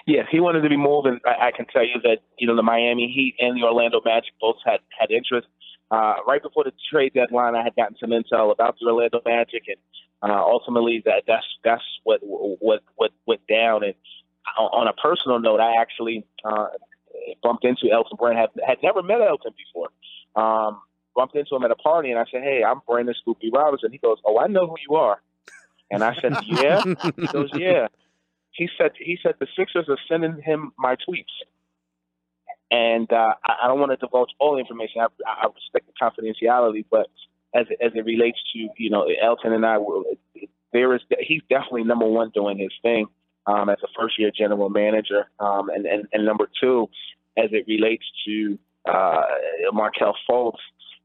Yes, 0.07 0.27
he 0.31 0.39
wanted 0.39 0.63
to 0.63 0.69
be 0.69 0.77
moved, 0.77 1.09
and 1.09 1.21
I, 1.27 1.49
I 1.49 1.51
can 1.51 1.67
tell 1.67 1.85
you 1.85 2.01
that 2.05 2.19
you 2.39 2.47
know 2.47 2.55
the 2.55 2.63
Miami 2.63 3.09
Heat 3.13 3.35
and 3.41 3.61
the 3.61 3.67
Orlando 3.67 4.01
Magic 4.05 4.33
both 4.41 4.57
had 4.65 4.79
had 4.97 5.11
interest. 5.11 5.49
Uh, 5.91 6.15
right 6.27 6.43
before 6.43 6.65
the 6.65 6.73
trade 6.91 7.13
deadline, 7.15 7.55
I 7.57 7.63
had 7.63 7.75
gotten 7.77 7.97
some 7.99 8.11
intel 8.11 8.53
about 8.53 8.77
the 8.81 8.87
Orlando 8.87 9.21
Magic, 9.25 9.65
and 9.67 10.31
uh, 10.31 10.43
ultimately 10.43 11.03
that 11.05 11.25
that's 11.27 11.47
that's 11.65 11.83
what 12.05 12.21
what 12.23 12.83
what 12.95 13.11
went 13.27 13.45
down. 13.49 13.83
And 13.83 13.95
on 14.57 14.87
a 14.87 14.93
personal 14.93 15.41
note, 15.41 15.59
I 15.59 15.81
actually 15.81 16.25
uh, 16.45 16.69
bumped 17.43 17.65
into 17.65 17.91
Elton 17.93 18.17
Brand. 18.17 18.39
Had 18.39 18.51
had 18.65 18.79
never 18.85 19.03
met 19.03 19.21
Elton 19.21 19.53
before. 19.57 19.89
Um, 20.37 20.83
bumped 21.17 21.35
into 21.35 21.57
him 21.57 21.65
at 21.65 21.73
a 21.73 21.77
party, 21.77 22.11
and 22.11 22.21
I 22.21 22.25
said, 22.31 22.43
"Hey, 22.43 22.63
I'm 22.63 22.81
Brandon 22.87 23.15
Scoop 23.21 23.41
B 23.41 23.51
Robinson." 23.53 23.91
He 23.91 23.99
goes, 23.99 24.19
"Oh, 24.25 24.39
I 24.39 24.47
know 24.47 24.69
who 24.69 24.77
you 24.89 24.97
are." 24.97 25.21
And 25.91 26.05
I 26.05 26.15
said, 26.15 26.35
"Yeah." 26.47 26.83
he 27.17 27.27
goes, 27.27 27.51
"Yeah." 27.55 27.89
He 28.57 28.69
said, 28.79 28.93
"He 28.99 29.19
said 29.23 29.35
the 29.39 29.47
Sixers 29.57 29.87
are 29.89 29.99
sending 30.09 30.41
him 30.43 30.73
my 30.79 30.97
tweets." 30.97 31.25
And 32.71 33.11
uh, 33.13 33.35
I, 33.45 33.65
I 33.65 33.69
don't 33.69 33.79
want 33.79 33.93
to 33.93 33.97
divulge 33.97 34.31
all 34.39 34.55
the 34.55 34.61
information. 34.61 35.01
I, 35.01 35.07
I 35.27 35.47
respect 35.55 35.87
the 35.87 35.93
confidentiality, 36.03 36.85
but 36.91 37.07
as 37.55 37.67
as 37.81 37.93
it 37.95 38.05
relates 38.05 38.39
to 38.53 38.69
you 38.77 38.91
know 38.91 39.07
Elton 39.23 39.53
and 39.53 39.65
I, 39.65 39.79
there 40.73 40.95
is 40.95 41.03
he's 41.21 41.43
definitely 41.49 41.85
number 41.85 42.07
one 42.07 42.31
doing 42.35 42.59
his 42.59 42.73
thing 42.83 43.07
um, 43.47 43.69
as 43.69 43.79
a 43.85 43.89
first 43.99 44.19
year 44.19 44.31
general 44.37 44.69
manager, 44.69 45.27
um, 45.39 45.69
and, 45.69 45.87
and 45.87 46.07
and 46.13 46.25
number 46.25 46.49
two, 46.61 46.89
as 47.37 47.51
it 47.53 47.65
relates 47.69 48.05
to 48.27 48.59
uh, 48.89 49.23
Markelle 49.73 50.17
Fultz, 50.29 50.59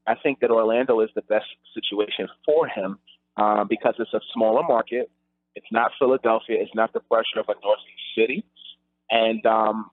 I 0.06 0.14
think 0.14 0.40
that 0.40 0.50
Orlando 0.50 1.00
is 1.00 1.10
the 1.14 1.22
best 1.22 1.46
situation 1.74 2.28
for 2.44 2.66
him 2.66 2.98
uh, 3.36 3.64
because 3.64 3.94
it's 3.98 4.12
a 4.14 4.20
smaller 4.32 4.62
market. 4.62 5.10
It's 5.54 5.70
not 5.70 5.92
Philadelphia. 5.98 6.58
It's 6.60 6.74
not 6.74 6.92
the 6.92 7.00
pressure 7.00 7.40
of 7.40 7.48
a 7.48 7.54
northeast 7.62 8.02
city, 8.16 8.44
and 9.10 9.44
um, 9.46 9.90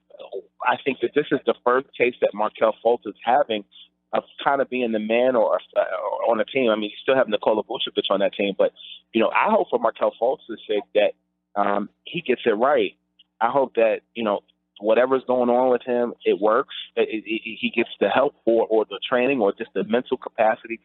I 0.66 0.76
think 0.84 1.00
that 1.02 1.12
this 1.16 1.26
is 1.32 1.40
the 1.46 1.56
first 1.64 1.88
taste 1.98 2.18
that 2.22 2.32
Markelle 2.34 2.76
Fultz 2.84 3.06
is 3.06 3.16
having 3.24 3.64
of 4.12 4.24
kind 4.44 4.62
of 4.62 4.70
being 4.70 4.92
the 4.92 5.00
man 5.00 5.36
or, 5.36 5.60
or 5.76 6.32
on 6.32 6.40
a 6.40 6.46
team. 6.46 6.72
I 6.72 6.76
mean, 6.76 6.90
you 6.90 6.98
still 7.02 7.16
have 7.16 7.28
Nikola 7.28 7.64
Vucevic 7.64 8.10
on 8.10 8.22
that 8.22 8.34
team, 8.34 8.56
but 8.58 8.72
you 9.14 9.22
know, 9.22 9.30
I 9.30 9.52
hope 9.52 9.68
for 9.70 9.80
Markelle 9.80 10.14
Fultz' 10.20 10.40
sake 10.68 10.84
that 10.96 11.12
um, 11.60 11.90
he 12.06 12.22
gets 12.22 12.42
it 12.46 12.52
right. 12.52 12.96
I 13.42 13.50
hope 13.50 13.76
that 13.76 14.02
you 14.16 14.24
know 14.24 14.42
whatever's 14.80 15.24
going 15.28 15.50
on 15.50 15.72
with 15.72 15.84
him, 15.84 16.14
it 16.26 16.40
works. 16.40 16.74
It, 16.96 17.24
it, 17.26 17.42
he 17.60 17.72
gets 17.76 17.90
the 18.00 18.10
help 18.10 18.36
or 18.46 18.66
or 18.68 18.86
the 18.86 19.00
training 19.08 19.42
or 19.42 19.54
just 19.54 19.72
the 19.74 19.84
mental 19.84 20.18
capacity 20.18 20.80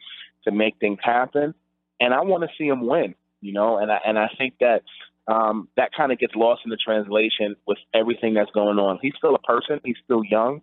to 0.45 0.53
make 0.53 0.77
things 0.79 0.99
happen. 1.03 1.55
And 2.01 2.13
I 2.13 2.23
want 2.23 2.43
to 2.43 2.49
see 2.59 2.67
him 2.67 2.87
win. 2.87 3.15
You 3.45 3.53
know, 3.53 3.79
and 3.79 3.93
I 3.93 3.99
and 4.07 4.19
I 4.19 4.29
think 4.39 4.55
that 4.61 4.83
um, 5.29 5.69
that 5.77 5.91
kind 5.97 6.13
of 6.13 6.19
gets 6.19 6.35
lost 6.35 6.63
in 6.65 6.71
the 6.71 6.77
translation 6.77 7.57
with 7.67 7.79
everything 7.93 8.35
that's 8.35 8.51
going 8.53 8.79
on. 8.79 8.99
He's 9.03 9.15
still 9.19 9.35
a 9.35 9.39
person. 9.39 9.81
He's 9.85 9.97
still 10.05 10.25
young 10.25 10.63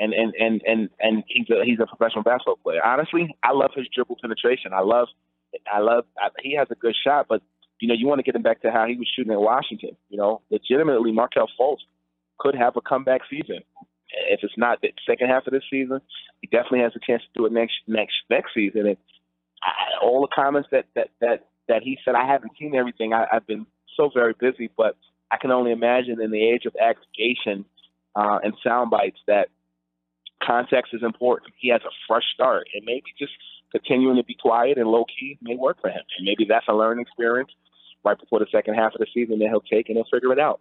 and 0.00 0.14
and 0.14 0.34
and 0.38 0.62
and 0.66 0.88
and 0.98 1.24
he's 1.28 1.48
a 1.50 1.62
he's 1.64 1.78
a 1.78 1.86
professional 1.86 2.24
basketball 2.24 2.56
player. 2.56 2.84
Honestly, 2.84 3.36
I 3.44 3.52
love 3.52 3.70
his 3.76 3.86
dribble 3.94 4.16
penetration. 4.20 4.72
I 4.72 4.80
love, 4.80 5.08
I 5.72 5.80
love. 5.80 6.04
I, 6.18 6.28
he 6.42 6.56
has 6.56 6.68
a 6.70 6.74
good 6.74 6.96
shot, 7.04 7.26
but 7.28 7.42
you 7.80 7.88
know, 7.88 7.94
you 7.94 8.06
want 8.06 8.18
to 8.18 8.22
get 8.22 8.34
him 8.34 8.42
back 8.42 8.62
to 8.62 8.70
how 8.70 8.86
he 8.86 8.96
was 8.96 9.08
shooting 9.14 9.32
in 9.32 9.38
Washington. 9.38 9.96
You 10.08 10.16
know, 10.16 10.40
legitimately, 10.50 11.12
Markelle 11.12 11.50
Fultz 11.60 11.80
could 12.38 12.54
have 12.54 12.76
a 12.76 12.80
comeback 12.80 13.20
season. 13.28 13.60
If 14.30 14.40
it's 14.42 14.56
not 14.56 14.80
the 14.80 14.92
second 15.06 15.28
half 15.28 15.46
of 15.46 15.52
this 15.52 15.62
season, 15.70 16.00
he 16.40 16.48
definitely 16.48 16.80
has 16.80 16.92
a 16.96 17.06
chance 17.06 17.22
to 17.22 17.38
do 17.38 17.46
it 17.46 17.52
next 17.52 17.74
next 17.86 18.14
next 18.30 18.54
season. 18.54 18.86
And 18.86 18.96
I, 19.62 20.02
all 20.02 20.22
the 20.22 20.34
comments 20.34 20.70
that 20.72 20.86
that 20.94 21.10
that 21.20 21.46
that 21.70 21.82
he 21.82 21.98
said, 22.04 22.14
I 22.14 22.26
haven't 22.26 22.52
seen 22.58 22.74
everything. 22.74 23.14
I, 23.14 23.26
I've 23.32 23.46
been 23.46 23.64
so 23.96 24.10
very 24.12 24.34
busy, 24.38 24.70
but 24.76 24.96
I 25.30 25.36
can 25.36 25.52
only 25.52 25.70
imagine 25.70 26.20
in 26.20 26.30
the 26.30 26.42
age 26.42 26.66
of 26.66 26.74
aggregation 26.76 27.64
uh, 28.16 28.40
and 28.42 28.54
sound 28.62 28.90
bites 28.90 29.18
that 29.28 29.48
context 30.42 30.92
is 30.92 31.02
important. 31.02 31.52
He 31.58 31.70
has 31.70 31.80
a 31.82 31.94
fresh 32.08 32.24
start, 32.34 32.66
and 32.74 32.84
maybe 32.84 33.04
just 33.18 33.32
continuing 33.70 34.16
to 34.16 34.24
be 34.24 34.34
quiet 34.34 34.78
and 34.78 34.88
low 34.88 35.04
key 35.04 35.38
may 35.40 35.54
work 35.54 35.80
for 35.80 35.90
him. 35.90 36.02
And 36.18 36.24
maybe 36.24 36.44
that's 36.48 36.66
a 36.68 36.74
learning 36.74 37.02
experience 37.02 37.50
right 38.04 38.18
before 38.18 38.40
the 38.40 38.46
second 38.50 38.74
half 38.74 38.94
of 38.94 38.98
the 38.98 39.06
season 39.14 39.38
that 39.38 39.48
he'll 39.48 39.60
take 39.60 39.88
and 39.88 39.96
he'll 39.96 40.08
figure 40.10 40.32
it 40.32 40.40
out. 40.40 40.60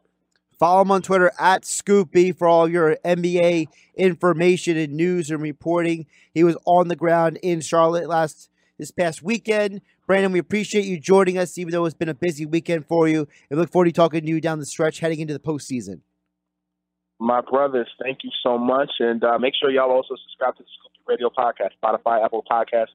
Follow 0.59 0.81
him 0.81 0.91
on 0.91 1.01
Twitter 1.01 1.31
at 1.39 1.65
Scoop 1.65 2.11
B 2.11 2.33
for 2.33 2.47
all 2.47 2.67
your 2.67 2.97
NBA 3.05 3.67
information 3.95 4.77
and 4.77 4.93
news 4.93 5.31
and 5.31 5.41
reporting. 5.41 6.05
He 6.33 6.43
was 6.43 6.57
on 6.65 6.89
the 6.89 6.97
ground 6.97 7.39
in 7.41 7.61
Charlotte 7.61 8.09
last 8.09 8.49
this 8.77 8.91
past 8.91 9.23
weekend. 9.23 9.81
Brandon, 10.09 10.31
we 10.31 10.39
appreciate 10.39 10.85
you 10.85 10.99
joining 10.99 11.37
us, 11.37 11.57
even 11.59 11.71
though 11.71 11.85
it's 11.85 11.93
been 11.93 12.09
a 12.09 12.15
busy 12.15 12.45
weekend 12.45 12.87
for 12.87 13.07
you. 13.07 13.27
And 13.49 13.59
look 13.59 13.71
forward 13.71 13.85
to 13.85 13.91
talking 13.91 14.21
to 14.21 14.27
you 14.27 14.41
down 14.41 14.57
the 14.57 14.65
stretch 14.65 14.99
heading 14.99 15.19
into 15.19 15.33
the 15.33 15.39
postseason 15.39 16.01
my 17.19 17.41
brothers, 17.41 17.87
thank 18.01 18.19
you 18.23 18.31
so 18.41 18.57
much. 18.57 18.91
And 18.99 19.23
uh, 19.23 19.37
make 19.37 19.53
sure 19.59 19.69
y'all 19.69 19.91
also 19.91 20.15
subscribe 20.23 20.55
to 20.57 20.63
the 20.63 20.69
Scoop 20.79 20.91
Radio 21.07 21.29
Podcast, 21.29 21.71
Spotify, 21.83 22.23
Apple 22.23 22.43
Podcast, 22.49 22.87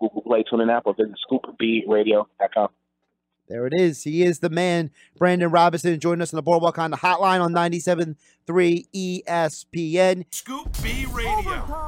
Google 0.00 0.22
Play, 0.22 0.44
TuneIn 0.50 0.74
Apple. 0.74 0.94
Visit 0.94 1.14
scoopbradio.com. 1.30 2.68
There 3.48 3.66
it 3.66 3.72
is. 3.74 4.02
He 4.02 4.24
is 4.24 4.40
the 4.40 4.50
man, 4.50 4.90
Brandon 5.16 5.50
Robinson, 5.50 5.98
joining 6.00 6.20
us 6.20 6.34
on 6.34 6.36
the 6.36 6.42
Boardwalk 6.42 6.78
on 6.78 6.90
the 6.90 6.98
hotline 6.98 7.40
on 7.40 7.54
97.3 7.54 9.24
ESPN. 9.26 10.24
Scoop 10.30 10.68
B 10.82 11.06
Radio. 11.10 11.87